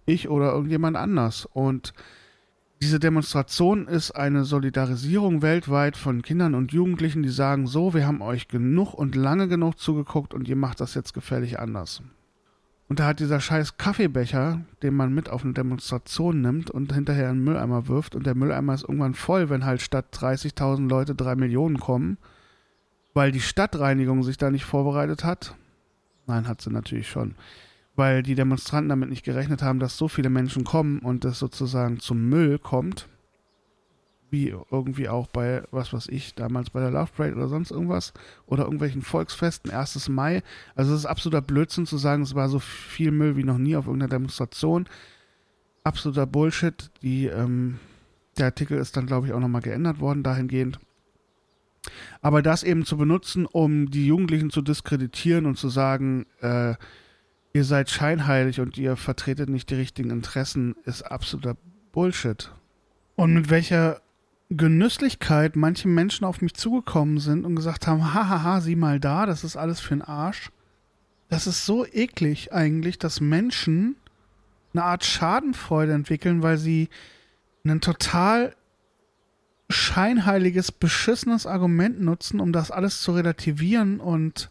ich 0.07 0.29
oder 0.29 0.53
irgendjemand 0.53 0.97
anders. 0.97 1.47
Und 1.53 1.93
diese 2.85 3.01
Demonstration 3.01 3.89
ist 3.89 4.11
eine 4.11 4.45
Solidarisierung 4.45 5.41
weltweit 5.41 5.97
von 5.97 6.21
Kindern 6.21 6.55
und 6.55 6.75
Jugendlichen, 6.75 7.23
die 7.23 7.31
sagen, 7.31 7.67
so, 7.67 7.95
wir 7.95 8.07
haben 8.07 8.21
euch 8.21 8.47
genug 8.47 8.93
und 8.93 9.15
lange 9.15 9.49
genug 9.49 9.79
zugeguckt 9.79 10.35
und 10.35 10.49
ihr 10.49 10.57
macht 10.57 10.83
das 10.83 10.93
jetzt 10.93 11.15
gefährlich 11.15 11.59
anders. 11.59 12.03
Und 12.87 12.99
da 12.99 13.07
hat 13.07 13.21
dieser 13.21 13.41
scheiß 13.41 13.79
Kaffeebecher, 13.79 14.61
den 14.83 14.95
man 14.95 15.15
mit 15.15 15.31
auf 15.31 15.45
eine 15.45 15.55
Demonstration 15.55 16.43
nimmt 16.43 16.71
und 16.71 16.93
hinterher 16.93 17.31
in 17.31 17.37
den 17.37 17.45
Mülleimer 17.45 17.89
wirft 17.89 18.15
und 18.15 18.27
der 18.27 18.35
Mülleimer 18.35 18.75
ist 18.75 18.83
irgendwann 18.83 19.15
voll, 19.15 19.49
wenn 19.49 19.65
halt 19.65 19.81
statt 19.81 20.09
30.000 20.13 20.87
Leute 20.87 21.15
drei 21.15 21.37
Millionen 21.37 21.81
kommen, 21.81 22.19
weil 23.15 23.33
die 23.33 23.41
Stadtreinigung 23.41 24.23
sich 24.25 24.37
da 24.37 24.51
nicht 24.51 24.67
vorbereitet 24.67 25.25
hat. 25.25 25.55
Nein, 26.27 26.47
hat 26.47 26.61
sie 26.61 26.71
natürlich 26.71 27.09
schon 27.09 27.35
weil 27.97 28.23
die 28.23 28.35
Demonstranten 28.35 28.89
damit 28.89 29.09
nicht 29.09 29.25
gerechnet 29.25 29.63
haben, 29.63 29.79
dass 29.79 29.97
so 29.97 30.09
viele 30.09 30.31
Menschen 30.31 30.65
kommen 30.65 30.99
und 30.99 31.25
es 31.25 31.39
sozusagen 31.39 32.01
zum 32.01 32.29
Müll 32.29 32.59
kommt. 32.59 33.09
Wie 34.31 34.53
irgendwie 34.71 35.09
auch 35.09 35.29
bei, 35.29 35.63
was 35.71 35.93
weiß 35.93 36.09
ich, 36.09 36.35
damals 36.35 36.71
bei 36.71 36.81
der 36.81 36.91
Love 36.91 37.11
Parade 37.17 37.37
oder 37.37 37.47
sonst 37.47 37.71
irgendwas. 37.71 38.13
Oder 38.47 38.65
irgendwelchen 38.65 39.03
Volksfesten, 39.03 39.71
1. 39.71 40.09
Mai. 40.09 40.43
Also 40.75 40.93
es 40.93 41.01
ist 41.01 41.07
absoluter 41.07 41.41
Blödsinn 41.43 41.87
zu 41.87 41.99
sagen, 41.99 42.23
es 42.23 42.35
war 42.35 42.49
so 42.49 42.59
viel 42.59 43.13
Müll 43.13 43.37
wie 43.37 43.45
noch 43.45 43.59
nie 43.59 43.77
auf 43.77 43.87
irgendeiner 43.87 44.11
Demonstration. 44.11 44.89
Absoluter 45.85 46.27
Bullshit. 46.27 46.91
Die, 47.03 47.27
ähm, 47.27 47.79
der 48.37 48.47
Artikel 48.47 48.79
ist 48.79 48.97
dann, 48.97 49.07
glaube 49.07 49.29
ich, 49.29 49.33
auch 49.33 49.41
nochmal 49.41 49.63
geändert 49.63 50.01
worden 50.01 50.25
dahingehend. 50.25 50.81
Aber 52.23 52.43
das 52.43 52.65
eben 52.65 52.85
zu 52.85 52.97
benutzen, 52.97 53.47
um 53.47 53.91
die 53.91 54.07
Jugendlichen 54.07 54.51
zu 54.51 54.63
diskreditieren 54.63 55.47
und 55.47 55.59
zu 55.59 55.69
sagen, 55.69 56.27
äh, 56.41 56.75
ihr 57.55 57.65
seid 57.65 57.89
scheinheilig 57.89 58.61
und 58.61 58.77
ihr 58.77 58.97
vertretet 58.97 59.49
nicht 59.49 59.71
die 59.71 59.77
richtigen 59.77 60.11
Interessen, 60.11 60.75
ist 60.85 61.03
absoluter 61.03 61.57
Bullshit. 61.93 62.51
Und 63.15 63.33
mit 63.33 63.49
welcher 63.49 64.03
Genüsslichkeit 64.51 65.57
manche 65.57 65.89
Menschen 65.89 66.25
auf 66.25 66.43
mich 66.43 66.55
zugekommen 66.55 67.19
sind 67.19 67.45
und 67.47 67.55
gesagt 67.55 67.87
haben, 67.87 68.13
hahaha, 68.13 68.61
sieh 68.61 68.77
mal 68.77 68.99
da, 68.99 69.25
das 69.25 69.45
ist 69.45 69.57
alles 69.57 69.81
für 69.81 69.95
den 69.95 70.03
Arsch. 70.03 70.51
Das 71.29 71.47
ist 71.47 71.65
so 71.65 71.87
eklig 71.87 72.53
eigentlich, 72.53 72.99
dass 72.99 73.21
Menschen 73.21 73.97
eine 74.73 74.85
Art 74.85 75.05
Schadenfreude 75.05 75.93
entwickeln, 75.93 76.43
weil 76.43 76.59
sie 76.59 76.89
ein 77.65 77.81
total 77.81 78.55
scheinheiliges, 79.71 80.73
beschissenes 80.73 81.47
Argument 81.47 82.01
nutzen, 82.01 82.41
um 82.41 82.53
das 82.53 82.73
alles 82.73 83.01
zu 83.01 83.13
relativieren 83.13 84.01
und 84.01 84.51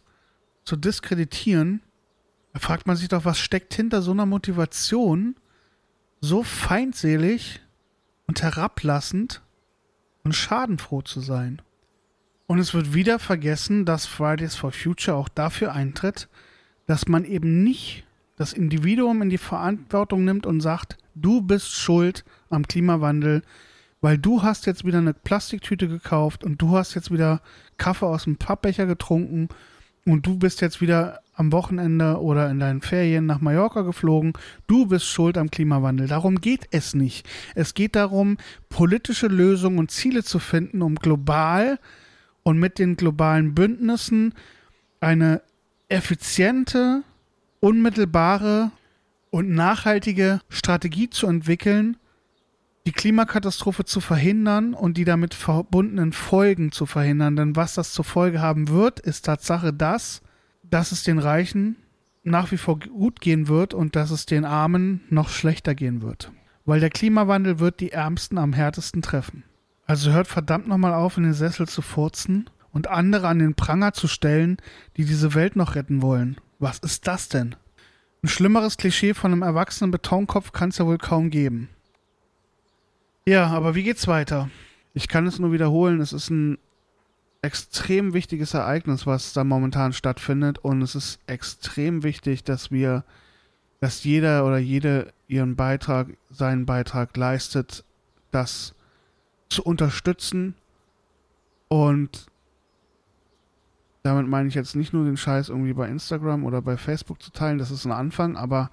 zu 0.64 0.76
diskreditieren. 0.76 1.82
Da 2.54 2.60
fragt 2.60 2.86
man 2.86 2.96
sich 2.96 3.08
doch, 3.08 3.24
was 3.24 3.38
steckt 3.38 3.74
hinter 3.74 4.00
so 4.00 4.12
einer 4.12 4.26
Motivation, 4.26 5.34
so 6.20 6.44
feindselig 6.44 7.60
und 8.28 8.42
herablassend 8.42 9.42
und 10.22 10.34
schadenfroh 10.34 11.02
zu 11.02 11.20
sein. 11.20 11.60
Und 12.46 12.60
es 12.60 12.72
wird 12.72 12.94
wieder 12.94 13.18
vergessen, 13.18 13.84
dass 13.84 14.06
Fridays 14.06 14.54
for 14.54 14.70
Future 14.70 15.16
auch 15.16 15.28
dafür 15.28 15.72
eintritt, 15.72 16.28
dass 16.86 17.08
man 17.08 17.24
eben 17.24 17.64
nicht 17.64 18.04
das 18.36 18.52
Individuum 18.52 19.22
in 19.22 19.30
die 19.30 19.38
Verantwortung 19.38 20.24
nimmt 20.24 20.46
und 20.46 20.60
sagt, 20.60 20.96
du 21.16 21.42
bist 21.42 21.72
schuld 21.72 22.24
am 22.50 22.68
Klimawandel, 22.68 23.42
weil 24.00 24.16
du 24.16 24.44
hast 24.44 24.66
jetzt 24.66 24.84
wieder 24.84 24.98
eine 24.98 25.14
Plastiktüte 25.14 25.88
gekauft 25.88 26.44
und 26.44 26.62
du 26.62 26.76
hast 26.76 26.94
jetzt 26.94 27.10
wieder 27.10 27.42
Kaffee 27.78 28.06
aus 28.06 28.24
dem 28.24 28.36
Pappbecher 28.36 28.86
getrunken 28.86 29.48
und 30.04 30.24
du 30.24 30.38
bist 30.38 30.60
jetzt 30.60 30.80
wieder 30.80 31.23
am 31.34 31.52
Wochenende 31.52 32.20
oder 32.20 32.50
in 32.50 32.60
deinen 32.60 32.80
Ferien 32.80 33.26
nach 33.26 33.40
Mallorca 33.40 33.82
geflogen, 33.82 34.32
du 34.66 34.86
bist 34.86 35.06
schuld 35.06 35.36
am 35.36 35.50
Klimawandel. 35.50 36.06
Darum 36.06 36.40
geht 36.40 36.66
es 36.70 36.94
nicht. 36.94 37.28
Es 37.54 37.74
geht 37.74 37.96
darum, 37.96 38.36
politische 38.68 39.26
Lösungen 39.26 39.78
und 39.78 39.90
Ziele 39.90 40.22
zu 40.22 40.38
finden, 40.38 40.82
um 40.82 40.94
global 40.94 41.78
und 42.42 42.58
mit 42.58 42.78
den 42.78 42.96
globalen 42.96 43.54
Bündnissen 43.54 44.34
eine 45.00 45.42
effiziente, 45.88 47.02
unmittelbare 47.60 48.70
und 49.30 49.50
nachhaltige 49.50 50.40
Strategie 50.48 51.10
zu 51.10 51.26
entwickeln, 51.26 51.96
die 52.86 52.92
Klimakatastrophe 52.92 53.84
zu 53.84 54.00
verhindern 54.00 54.74
und 54.74 54.98
die 54.98 55.04
damit 55.04 55.34
verbundenen 55.34 56.12
Folgen 56.12 56.70
zu 56.70 56.86
verhindern. 56.86 57.36
Denn 57.36 57.56
was 57.56 57.74
das 57.74 57.92
zur 57.92 58.04
Folge 58.04 58.40
haben 58.40 58.68
wird, 58.68 59.00
ist 59.00 59.24
Tatsache 59.24 59.72
das, 59.72 60.20
dass 60.70 60.92
es 60.92 61.02
den 61.02 61.18
Reichen 61.18 61.76
nach 62.24 62.50
wie 62.50 62.56
vor 62.56 62.78
gut 62.78 63.20
gehen 63.20 63.48
wird 63.48 63.74
und 63.74 63.96
dass 63.96 64.10
es 64.10 64.26
den 64.26 64.44
Armen 64.44 65.02
noch 65.10 65.28
schlechter 65.28 65.74
gehen 65.74 66.02
wird. 66.02 66.32
Weil 66.64 66.80
der 66.80 66.90
Klimawandel 66.90 67.58
wird 67.58 67.80
die 67.80 67.92
Ärmsten 67.92 68.38
am 68.38 68.54
härtesten 68.54 69.02
treffen. 69.02 69.44
Also 69.86 70.10
hört 70.12 70.26
verdammt 70.26 70.66
nochmal 70.66 70.94
auf, 70.94 71.18
in 71.18 71.24
den 71.24 71.34
Sessel 71.34 71.68
zu 71.68 71.82
furzen 71.82 72.48
und 72.72 72.88
andere 72.88 73.28
an 73.28 73.38
den 73.38 73.54
Pranger 73.54 73.92
zu 73.92 74.08
stellen, 74.08 74.56
die 74.96 75.04
diese 75.04 75.34
Welt 75.34 75.56
noch 75.56 75.74
retten 75.74 76.00
wollen. 76.00 76.36
Was 76.58 76.78
ist 76.78 77.06
das 77.06 77.28
denn? 77.28 77.54
Ein 78.22 78.28
schlimmeres 78.28 78.78
Klischee 78.78 79.12
von 79.12 79.32
einem 79.32 79.42
erwachsenen 79.42 79.90
Betonkopf 79.90 80.52
kann 80.52 80.70
es 80.70 80.78
ja 80.78 80.86
wohl 80.86 80.96
kaum 80.96 81.28
geben. 81.28 81.68
Ja, 83.26 83.48
aber 83.48 83.74
wie 83.74 83.82
geht's 83.82 84.08
weiter? 84.08 84.48
Ich 84.94 85.08
kann 85.08 85.26
es 85.26 85.38
nur 85.38 85.52
wiederholen, 85.52 86.00
es 86.00 86.14
ist 86.14 86.30
ein 86.30 86.58
extrem 87.44 88.14
wichtiges 88.14 88.54
Ereignis, 88.54 89.06
was 89.06 89.34
da 89.34 89.44
momentan 89.44 89.92
stattfindet. 89.92 90.58
Und 90.58 90.80
es 90.80 90.94
ist 90.94 91.20
extrem 91.26 92.02
wichtig, 92.02 92.42
dass 92.42 92.70
wir, 92.70 93.04
dass 93.80 94.02
jeder 94.02 94.46
oder 94.46 94.58
jede 94.58 95.12
ihren 95.28 95.54
Beitrag, 95.54 96.16
seinen 96.30 96.64
Beitrag 96.64 97.16
leistet, 97.16 97.84
das 98.30 98.74
zu 99.50 99.62
unterstützen. 99.62 100.54
Und 101.68 102.26
damit 104.02 104.26
meine 104.26 104.48
ich 104.48 104.54
jetzt 104.54 104.74
nicht 104.74 104.94
nur 104.94 105.04
den 105.04 105.18
Scheiß 105.18 105.50
irgendwie 105.50 105.74
bei 105.74 105.88
Instagram 105.88 106.44
oder 106.44 106.62
bei 106.62 106.78
Facebook 106.78 107.22
zu 107.22 107.30
teilen, 107.30 107.58
das 107.58 107.70
ist 107.70 107.84
ein 107.84 107.92
Anfang, 107.92 108.36
aber 108.36 108.70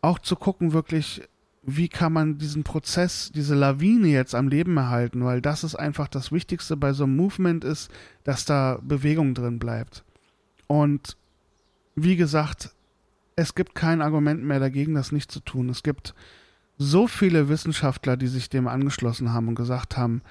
auch 0.00 0.18
zu 0.18 0.36
gucken 0.36 0.72
wirklich, 0.72 1.22
wie 1.66 1.88
kann 1.88 2.12
man 2.12 2.38
diesen 2.38 2.62
Prozess, 2.62 3.30
diese 3.34 3.54
Lawine 3.54 4.08
jetzt 4.08 4.34
am 4.34 4.48
Leben 4.48 4.76
erhalten, 4.76 5.24
weil 5.24 5.40
das 5.40 5.64
ist 5.64 5.74
einfach 5.74 6.08
das 6.08 6.30
Wichtigste 6.30 6.76
bei 6.76 6.92
so 6.92 7.04
einem 7.04 7.16
Movement 7.16 7.64
ist, 7.64 7.90
dass 8.22 8.44
da 8.44 8.78
Bewegung 8.82 9.34
drin 9.34 9.58
bleibt. 9.58 10.04
Und 10.66 11.16
wie 11.96 12.16
gesagt, 12.16 12.70
es 13.36 13.54
gibt 13.54 13.74
kein 13.74 14.02
Argument 14.02 14.42
mehr 14.42 14.60
dagegen, 14.60 14.94
das 14.94 15.12
nicht 15.12 15.30
zu 15.30 15.40
tun. 15.40 15.68
Es 15.68 15.82
gibt 15.82 16.14
so 16.76 17.06
viele 17.06 17.48
Wissenschaftler, 17.48 18.16
die 18.16 18.28
sich 18.28 18.50
dem 18.50 18.68
angeschlossen 18.68 19.32
haben 19.32 19.48
und 19.48 19.54
gesagt 19.54 19.96
haben, 19.96 20.22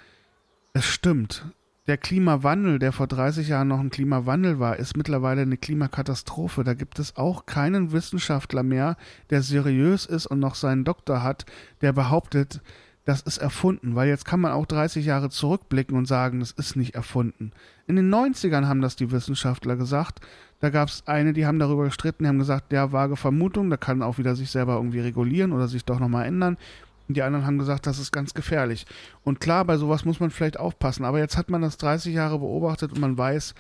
es 0.74 0.86
stimmt, 0.86 1.46
der 1.88 1.98
Klimawandel, 1.98 2.80
der 2.80 2.94
vor 2.94 3.08
30 3.08 3.50
Jahren 3.50 3.68
noch 3.68 3.80
ein 3.80 3.90
Klimawandel 3.90 4.60
war, 4.60 4.78
ist 4.78 4.96
mittlerweile 4.96 5.42
eine 5.42 5.58
Klimakatastrophe. 5.58 6.64
Da 6.64 6.74
gibt 6.74 6.98
es 6.98 7.18
auch 7.18 7.46
keinen 7.46 7.92
Wissenschaftler 7.92 8.64
mehr, 8.64 8.96
der 9.30 9.42
seriös 9.42 10.06
ist 10.06 10.26
und 10.26 10.40
noch 10.40 10.56
seinen 10.56 10.86
Doktor 10.86 11.24
hat, 11.24 11.46
der 11.82 11.92
behauptet, 11.92 12.62
das 13.04 13.20
ist 13.20 13.38
erfunden. 13.38 13.96
Weil 13.96 14.08
jetzt 14.08 14.24
kann 14.24 14.40
man 14.40 14.54
auch 14.54 14.66
30 14.66 15.06
Jahre 15.06 15.30
zurückblicken 15.30 15.98
und 15.98 16.08
sagen, 16.08 16.40
das 16.40 16.52
ist 16.52 16.78
nicht 16.78 16.96
erfunden. 16.96 17.52
In 17.86 17.98
den 17.98 18.14
90ern 18.14 18.66
haben 18.66 18.82
das 18.82 18.96
die 18.96 19.12
Wissenschaftler 19.12 19.76
gesagt. 19.76 20.22
Da 20.62 20.70
gab 20.70 20.88
es 20.88 21.06
eine, 21.06 21.34
die 21.34 21.46
haben 21.46 21.60
darüber 21.60 21.84
gestritten, 21.84 22.24
die 22.24 22.30
haben 22.30 22.40
gesagt, 22.40 22.72
ja, 22.72 22.94
vage 22.94 23.18
Vermutung, 23.18 23.70
da 23.70 23.76
kann 23.76 24.02
auch 24.02 24.18
wieder 24.18 24.38
sich 24.38 24.50
selber 24.50 24.76
irgendwie 24.76 25.02
regulieren 25.02 25.52
oder 25.52 25.68
sich 25.68 25.84
doch 25.84 26.00
nochmal 26.00 26.26
ändern. 26.28 26.58
Und 27.08 27.18
die 27.18 27.22
anderen 27.22 27.46
haben 27.46 27.58
gesagt, 27.58 27.86
das 27.86 28.00
ist 28.00 28.12
ganz 28.12 28.34
gefährlich. 28.34 28.86
Und 29.24 29.40
klar, 29.40 29.66
bei 29.66 29.78
sowas 29.78 30.06
muss 30.06 30.20
man 30.20 30.32
vielleicht 30.32 30.58
aufpassen. 30.58 31.06
Aber 31.06 31.20
jetzt 31.20 31.38
hat 31.38 31.50
man 31.50 31.62
das 31.62 31.78
30 31.78 32.14
Jahre 32.14 32.40
beobachtet 32.40 32.94
und 32.94 33.02
man 33.02 33.18
weiß, 33.18 33.56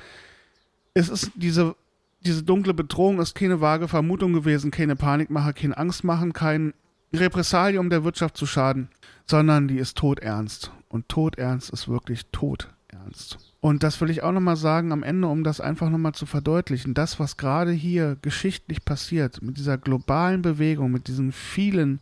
es 0.93 1.09
ist 1.09 1.31
diese, 1.35 1.75
diese 2.21 2.43
dunkle 2.43 2.73
Bedrohung 2.73 3.19
ist 3.19 3.35
keine 3.35 3.59
vage 3.59 3.87
Vermutung 3.87 4.33
gewesen, 4.33 4.71
keine 4.71 4.95
Panikmacher, 4.95 5.53
kein 5.53 5.73
Angstmachen, 5.73 6.33
kein 6.33 6.73
Repressalium 7.13 7.89
der 7.89 8.03
Wirtschaft 8.03 8.37
zu 8.37 8.45
schaden, 8.45 8.89
sondern 9.25 9.67
die 9.67 9.77
ist 9.77 9.97
todernst. 9.97 10.71
Und 10.89 11.09
todernst 11.09 11.69
ist 11.71 11.87
wirklich 11.87 12.27
todernst. 12.31 13.37
Und 13.59 13.83
das 13.83 14.01
will 14.01 14.09
ich 14.09 14.23
auch 14.23 14.31
nochmal 14.31 14.55
sagen 14.55 14.91
am 14.91 15.03
Ende, 15.03 15.27
um 15.27 15.43
das 15.43 15.61
einfach 15.61 15.89
nochmal 15.89 16.13
zu 16.13 16.25
verdeutlichen. 16.25 16.93
Das, 16.93 17.19
was 17.19 17.37
gerade 17.37 17.71
hier 17.71 18.17
geschichtlich 18.21 18.83
passiert, 18.83 19.41
mit 19.41 19.57
dieser 19.57 19.77
globalen 19.77 20.41
Bewegung, 20.41 20.91
mit 20.91 21.07
diesen 21.07 21.31
vielen 21.31 21.99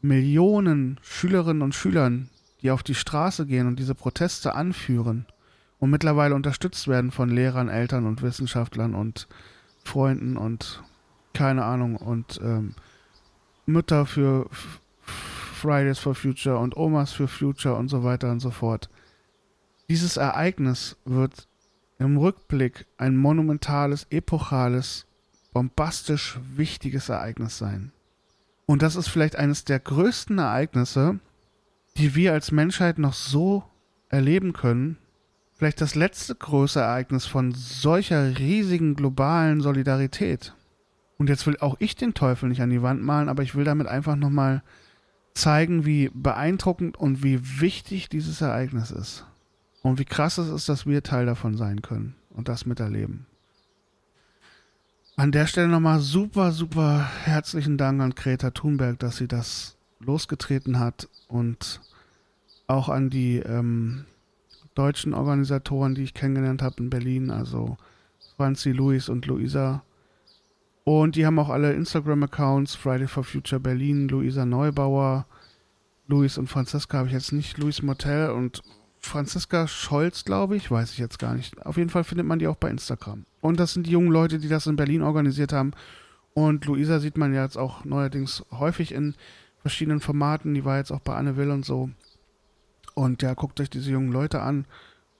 Millionen 0.00 0.98
Schülerinnen 1.02 1.62
und 1.62 1.74
Schülern, 1.74 2.28
die 2.62 2.70
auf 2.70 2.82
die 2.82 2.94
Straße 2.94 3.46
gehen 3.46 3.66
und 3.66 3.78
diese 3.78 3.94
Proteste 3.94 4.54
anführen 4.54 5.26
und 5.78 5.90
mittlerweile 5.90 6.34
unterstützt 6.34 6.88
werden 6.88 7.10
von 7.10 7.30
Lehrern, 7.30 7.68
Eltern 7.68 8.06
und 8.06 8.22
Wissenschaftlern 8.22 8.94
und 8.94 9.28
Freunden 9.84 10.36
und 10.36 10.82
keine 11.34 11.64
Ahnung 11.64 11.96
und 11.96 12.40
ähm, 12.42 12.74
Mütter 13.66 14.06
für 14.06 14.48
Fridays 15.54 15.98
for 15.98 16.14
Future 16.14 16.58
und 16.58 16.76
Omas 16.76 17.12
für 17.12 17.28
Future 17.28 17.74
und 17.74 17.88
so 17.88 18.04
weiter 18.04 18.30
und 18.30 18.40
so 18.40 18.50
fort. 18.50 18.88
Dieses 19.88 20.16
Ereignis 20.16 20.96
wird 21.04 21.48
im 21.98 22.16
Rückblick 22.16 22.86
ein 22.96 23.16
monumentales, 23.16 24.06
epochales, 24.10 25.06
bombastisch 25.52 26.38
wichtiges 26.54 27.08
Ereignis 27.08 27.58
sein. 27.58 27.92
Und 28.68 28.82
das 28.82 28.96
ist 28.96 29.08
vielleicht 29.08 29.36
eines 29.36 29.64
der 29.64 29.80
größten 29.80 30.36
Ereignisse, 30.36 31.20
die 31.96 32.14
wir 32.14 32.34
als 32.34 32.52
Menschheit 32.52 32.98
noch 32.98 33.14
so 33.14 33.64
erleben 34.10 34.52
können. 34.52 34.98
Vielleicht 35.54 35.80
das 35.80 35.94
letzte 35.94 36.34
große 36.34 36.78
Ereignis 36.78 37.24
von 37.24 37.52
solcher 37.52 38.38
riesigen 38.38 38.94
globalen 38.94 39.62
Solidarität. 39.62 40.52
Und 41.16 41.30
jetzt 41.30 41.46
will 41.46 41.56
auch 41.60 41.76
ich 41.78 41.96
den 41.96 42.12
Teufel 42.12 42.50
nicht 42.50 42.60
an 42.60 42.68
die 42.68 42.82
Wand 42.82 43.02
malen, 43.02 43.30
aber 43.30 43.42
ich 43.42 43.54
will 43.54 43.64
damit 43.64 43.86
einfach 43.86 44.16
nochmal 44.16 44.62
zeigen, 45.32 45.86
wie 45.86 46.10
beeindruckend 46.12 46.98
und 46.98 47.22
wie 47.22 47.60
wichtig 47.62 48.10
dieses 48.10 48.42
Ereignis 48.42 48.90
ist. 48.90 49.24
Und 49.82 49.98
wie 49.98 50.04
krass 50.04 50.36
es 50.36 50.50
ist, 50.50 50.68
dass 50.68 50.84
wir 50.84 51.02
Teil 51.02 51.24
davon 51.24 51.56
sein 51.56 51.80
können 51.80 52.16
und 52.28 52.48
das 52.48 52.66
miterleben. 52.66 53.24
An 55.18 55.32
der 55.32 55.48
Stelle 55.48 55.66
nochmal 55.66 55.98
super, 55.98 56.52
super 56.52 57.04
herzlichen 57.24 57.76
Dank 57.76 58.00
an 58.00 58.14
Greta 58.14 58.52
Thunberg, 58.52 59.00
dass 59.00 59.16
sie 59.16 59.26
das 59.26 59.76
losgetreten 59.98 60.78
hat 60.78 61.08
und 61.26 61.80
auch 62.68 62.88
an 62.88 63.10
die 63.10 63.38
ähm, 63.38 64.04
deutschen 64.76 65.14
Organisatoren, 65.14 65.96
die 65.96 66.04
ich 66.04 66.14
kennengelernt 66.14 66.62
habe 66.62 66.76
in 66.78 66.88
Berlin, 66.88 67.32
also 67.32 67.78
Franzi, 68.36 68.70
Luis 68.70 69.08
und 69.08 69.26
Luisa. 69.26 69.82
Und 70.84 71.16
die 71.16 71.26
haben 71.26 71.40
auch 71.40 71.48
alle 71.48 71.72
Instagram-Accounts, 71.72 72.76
Friday 72.76 73.08
for 73.08 73.24
Future 73.24 73.60
Berlin, 73.60 74.06
Luisa 74.06 74.46
Neubauer, 74.46 75.26
Luis 76.06 76.38
und 76.38 76.46
Franziska 76.46 76.98
habe 76.98 77.08
ich 77.08 77.14
jetzt 77.14 77.32
nicht, 77.32 77.58
Luis 77.58 77.82
Motel 77.82 78.30
und 78.30 78.62
Franziska 79.00 79.68
Scholz, 79.68 80.24
glaube 80.24 80.56
ich, 80.56 80.70
weiß 80.70 80.92
ich 80.92 80.98
jetzt 80.98 81.18
gar 81.18 81.34
nicht. 81.34 81.64
Auf 81.64 81.76
jeden 81.76 81.90
Fall 81.90 82.04
findet 82.04 82.26
man 82.26 82.38
die 82.38 82.48
auch 82.48 82.56
bei 82.56 82.70
Instagram. 82.70 83.24
Und 83.40 83.60
das 83.60 83.72
sind 83.72 83.86
die 83.86 83.92
jungen 83.92 84.10
Leute, 84.10 84.38
die 84.38 84.48
das 84.48 84.66
in 84.66 84.76
Berlin 84.76 85.02
organisiert 85.02 85.52
haben. 85.52 85.72
Und 86.34 86.66
Luisa 86.66 87.00
sieht 87.00 87.16
man 87.16 87.34
ja 87.34 87.42
jetzt 87.42 87.56
auch 87.56 87.84
neuerdings 87.84 88.44
häufig 88.50 88.92
in 88.92 89.14
verschiedenen 89.60 90.00
Formaten. 90.00 90.54
Die 90.54 90.64
war 90.64 90.78
jetzt 90.78 90.92
auch 90.92 91.00
bei 91.00 91.14
Anne 91.14 91.36
Will 91.36 91.50
und 91.50 91.64
so. 91.64 91.90
Und 92.94 93.22
ja, 93.22 93.34
guckt 93.34 93.60
euch 93.60 93.70
diese 93.70 93.90
jungen 93.90 94.12
Leute 94.12 94.40
an 94.40 94.66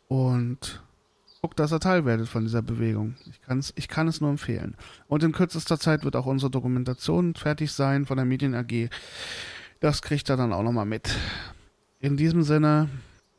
und 0.08 0.82
guckt, 1.40 1.60
dass 1.60 1.72
ihr 1.72 1.80
Teil 1.80 2.04
werdet 2.04 2.28
von 2.28 2.42
dieser 2.42 2.62
Bewegung. 2.62 3.14
Ich, 3.30 3.40
kann's, 3.42 3.72
ich 3.76 3.88
kann 3.88 4.08
es 4.08 4.20
nur 4.20 4.30
empfehlen. 4.30 4.76
Und 5.06 5.22
in 5.22 5.32
kürzester 5.32 5.78
Zeit 5.78 6.04
wird 6.04 6.16
auch 6.16 6.26
unsere 6.26 6.50
Dokumentation 6.50 7.34
fertig 7.34 7.72
sein 7.72 8.06
von 8.06 8.16
der 8.16 8.26
Medien 8.26 8.54
AG. 8.54 8.90
Das 9.80 10.02
kriegt 10.02 10.28
ihr 10.28 10.36
dann 10.36 10.52
auch 10.52 10.62
nochmal 10.62 10.86
mit. 10.86 11.16
In 12.00 12.16
diesem 12.16 12.42
Sinne, 12.42 12.88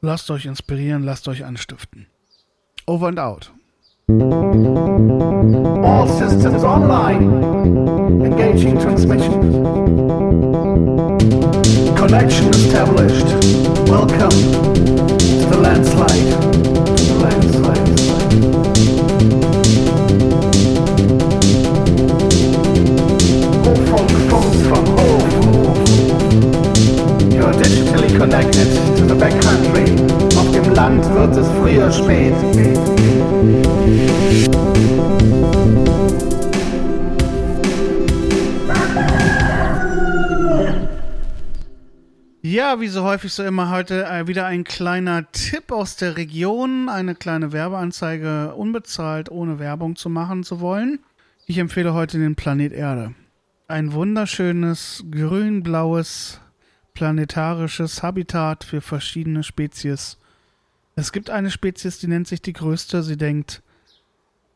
lasst 0.02 0.30
euch 0.32 0.46
inspirieren, 0.46 1.04
lasst 1.04 1.28
euch 1.28 1.44
anstiften. 1.44 2.08
Over 2.86 3.08
and 3.08 3.20
out. 3.20 3.52
All 5.84 6.08
systems 6.08 6.64
online. 6.64 7.30
Engaging 8.24 8.80
transmission. 8.80 9.42
Connection 11.96 12.50
established. 12.50 13.28
Welcome 13.88 14.30
to 14.30 15.46
the 15.50 15.58
landslide. 15.62 16.69
Connected 28.30 28.68
to 28.96 29.08
the 29.08 29.16
backcountry. 29.16 29.86
Auf 30.38 30.52
dem 30.52 30.74
Land 30.74 31.04
wird 31.16 31.36
es 31.36 31.48
früher 31.48 31.92
spät. 31.92 32.34
Ja, 42.42 42.80
wie 42.80 42.88
so 42.88 43.04
häufig 43.04 43.34
so 43.34 43.44
immer 43.44 43.72
heute 43.72 44.06
äh, 44.06 44.28
wieder 44.28 44.46
ein 44.46 44.64
kleiner 44.64 45.32
Tipp 45.32 45.72
aus 45.72 45.96
der 45.96 46.16
Region, 46.16 46.88
eine 46.88 47.16
kleine 47.16 47.52
Werbeanzeige 47.52 48.54
unbezahlt, 48.56 49.32
ohne 49.32 49.60
Werbung 49.60 49.96
zu 49.96 50.10
machen 50.10 50.44
zu 50.44 50.60
wollen. 50.60 51.00
Ich 51.48 51.58
empfehle 51.58 51.96
heute 51.96 52.20
den 52.20 52.36
Planet 52.36 52.74
Erde. 52.74 53.14
Ein 53.68 53.94
wunderschönes 53.94 55.04
grün-blaues 55.12 56.42
planetarisches 56.94 58.04
Habitat 58.04 58.64
für 58.64 58.82
verschiedene 58.82 59.44
Spezies. 59.44 60.18
Es 60.96 61.12
gibt 61.12 61.30
eine 61.30 61.52
Spezies, 61.52 62.00
die 62.00 62.08
nennt 62.08 62.28
sich 62.28 62.42
die 62.42 62.54
größte. 62.54 63.04
Sie 63.04 63.18
denkt, 63.18 63.62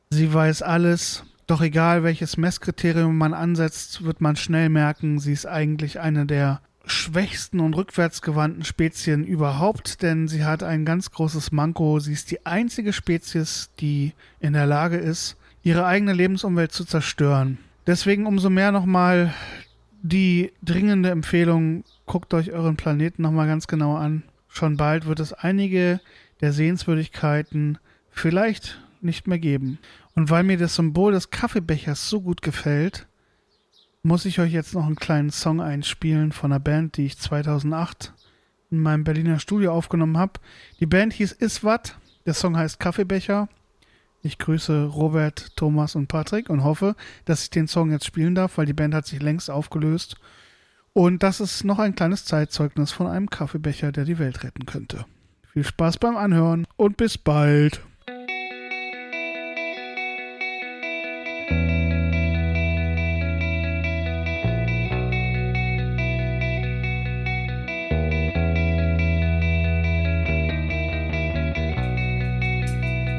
sie 0.09 0.33
weiß 0.33 0.61
alles. 0.61 1.23
Doch 1.47 1.61
egal 1.61 2.03
welches 2.03 2.37
Messkriterium 2.37 3.17
man 3.17 3.33
ansetzt, 3.33 4.03
wird 4.03 4.21
man 4.21 4.35
schnell 4.35 4.69
merken, 4.69 5.19
sie 5.19 5.33
ist 5.33 5.45
eigentlich 5.45 5.99
eine 5.99 6.25
der 6.25 6.61
schwächsten 6.85 7.59
und 7.59 7.75
rückwärtsgewandten 7.75 8.65
Spezien 8.65 9.23
überhaupt, 9.23 10.01
denn 10.01 10.27
sie 10.27 10.43
hat 10.43 10.63
ein 10.63 10.85
ganz 10.85 11.11
großes 11.11 11.51
Manko. 11.51 11.99
Sie 11.99 12.13
ist 12.13 12.31
die 12.31 12.45
einzige 12.45 12.91
Spezies, 12.93 13.69
die 13.79 14.13
in 14.39 14.53
der 14.53 14.65
Lage 14.65 14.97
ist, 14.97 15.37
ihre 15.63 15.85
eigene 15.85 16.13
Lebensumwelt 16.13 16.71
zu 16.71 16.83
zerstören. 16.83 17.57
Deswegen 17.87 18.25
umso 18.25 18.49
mehr 18.49 18.71
nochmal 18.71 19.33
die 20.01 20.51
dringende 20.61 21.09
Empfehlung, 21.09 21.83
guckt 22.05 22.33
euch 22.33 22.51
euren 22.51 22.77
Planeten 22.77 23.21
nochmal 23.21 23.47
ganz 23.47 23.67
genau 23.67 23.95
an. 23.95 24.23
Schon 24.47 24.77
bald 24.77 25.05
wird 25.05 25.19
es 25.19 25.33
einige 25.33 25.99
der 26.41 26.53
Sehenswürdigkeiten 26.53 27.77
vielleicht 28.11 28.81
nicht 29.01 29.27
mehr 29.27 29.39
geben. 29.39 29.79
Und 30.15 30.29
weil 30.29 30.43
mir 30.43 30.57
das 30.57 30.75
Symbol 30.75 31.13
des 31.13 31.29
Kaffeebechers 31.29 32.09
so 32.09 32.21
gut 32.21 32.41
gefällt, 32.41 33.07
muss 34.03 34.25
ich 34.25 34.39
euch 34.39 34.51
jetzt 34.51 34.73
noch 34.73 34.85
einen 34.85 34.95
kleinen 34.95 35.31
Song 35.31 35.61
einspielen 35.61 36.31
von 36.31 36.51
einer 36.51 36.59
Band, 36.59 36.97
die 36.97 37.05
ich 37.05 37.17
2008 37.17 38.13
in 38.69 38.79
meinem 38.79 39.03
Berliner 39.03 39.39
Studio 39.39 39.73
aufgenommen 39.73 40.17
habe. 40.17 40.33
Die 40.79 40.85
Band 40.85 41.13
hieß 41.13 41.31
Iswat, 41.31 41.97
der 42.25 42.33
Song 42.33 42.57
heißt 42.57 42.79
Kaffeebecher. 42.79 43.47
Ich 44.21 44.37
grüße 44.37 44.85
Robert, 44.85 45.55
Thomas 45.55 45.95
und 45.95 46.07
Patrick 46.07 46.49
und 46.49 46.63
hoffe, 46.63 46.95
dass 47.25 47.43
ich 47.43 47.49
den 47.49 47.67
Song 47.67 47.91
jetzt 47.91 48.05
spielen 48.05 48.35
darf, 48.35 48.57
weil 48.57 48.65
die 48.65 48.73
Band 48.73 48.93
hat 48.93 49.05
sich 49.05 49.21
längst 49.21 49.49
aufgelöst. 49.49 50.17
Und 50.95 51.23
das 51.23 51.39
ist 51.39 51.63
noch 51.63 51.79
ein 51.79 51.95
kleines 51.95 52.23
Zeitzeugnis 52.23 52.91
von 52.91 53.07
einem 53.07 53.27
Kaffeebecher, 53.27 53.91
der 53.91 54.05
die 54.05 54.19
Welt 54.19 54.43
retten 54.43 54.67
könnte. 54.67 55.05
Viel 55.51 55.63
Spaß 55.63 55.97
beim 55.97 56.15
Anhören 56.17 56.67
und 56.77 56.97
bis 56.97 57.17
bald. 57.17 57.81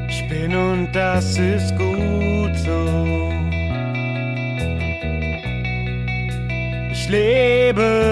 Ich 0.08 0.28
bin 0.28 0.54
und 0.54 0.92
das 0.92 1.38
ist 1.38 1.76
gut 1.76 2.56
so. 2.56 3.32
Ich 6.92 7.08
lebe, 7.08 7.53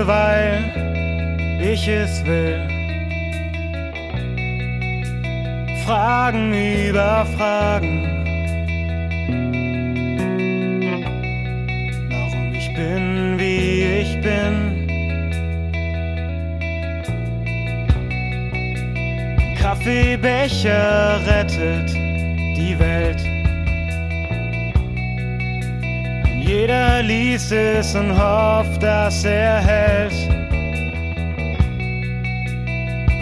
weil 0.06 1.58
ich 1.60 1.86
es 1.88 2.24
will. 2.24 2.60
Fragen 5.84 6.52
über 6.88 7.26
Fragen. 7.36 8.08
Warum 12.10 12.54
ich 12.54 12.72
bin, 12.74 13.38
wie 13.38 13.82
ich 14.02 14.20
bin. 14.20 14.72
Kaffeebecher 19.60 21.20
rettet 21.26 21.92
die 22.56 22.76
Welt. 22.78 23.20
Jeder 26.44 27.02
liest 27.02 27.50
es 27.50 27.94
und 27.94 28.12
hofft, 28.16 28.71
dass 28.82 29.24
er 29.24 29.60
hält. 29.60 30.28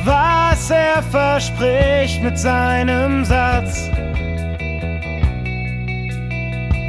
Was 0.04 0.70
er 0.70 1.02
verspricht 1.02 2.22
mit 2.22 2.38
seinem 2.38 3.24
Satz. 3.26 3.90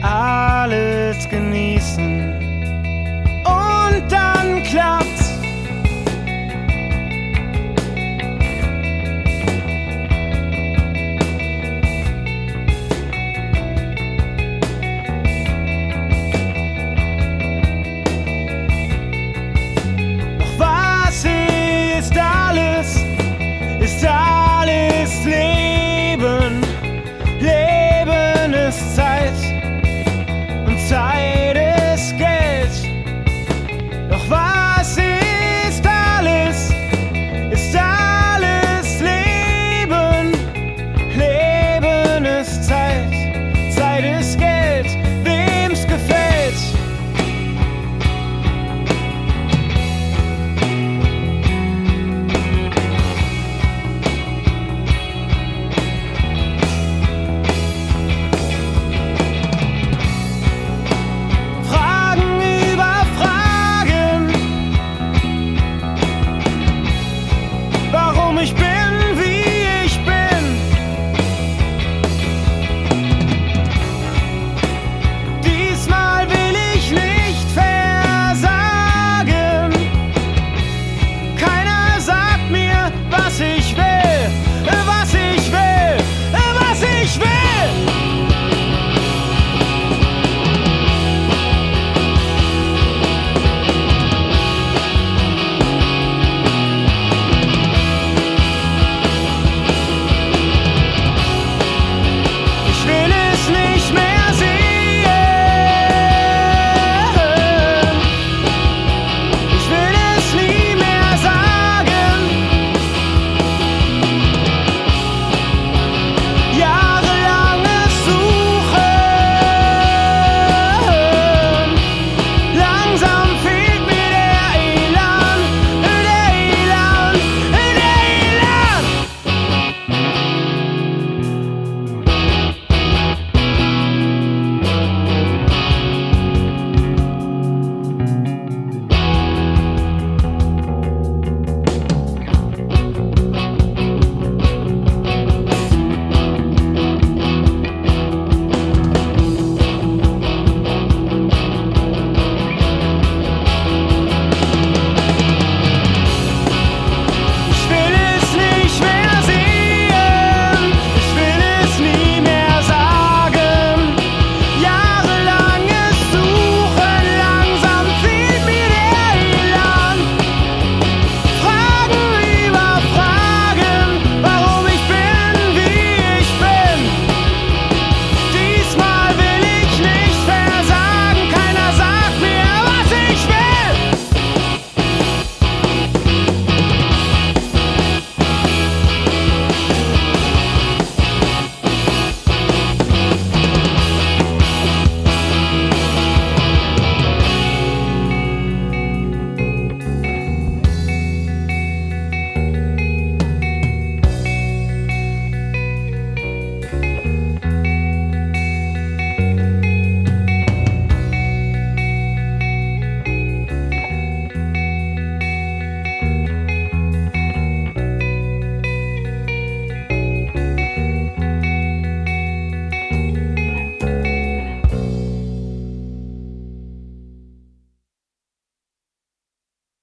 Alles 0.02 1.28
genießen 1.30 2.31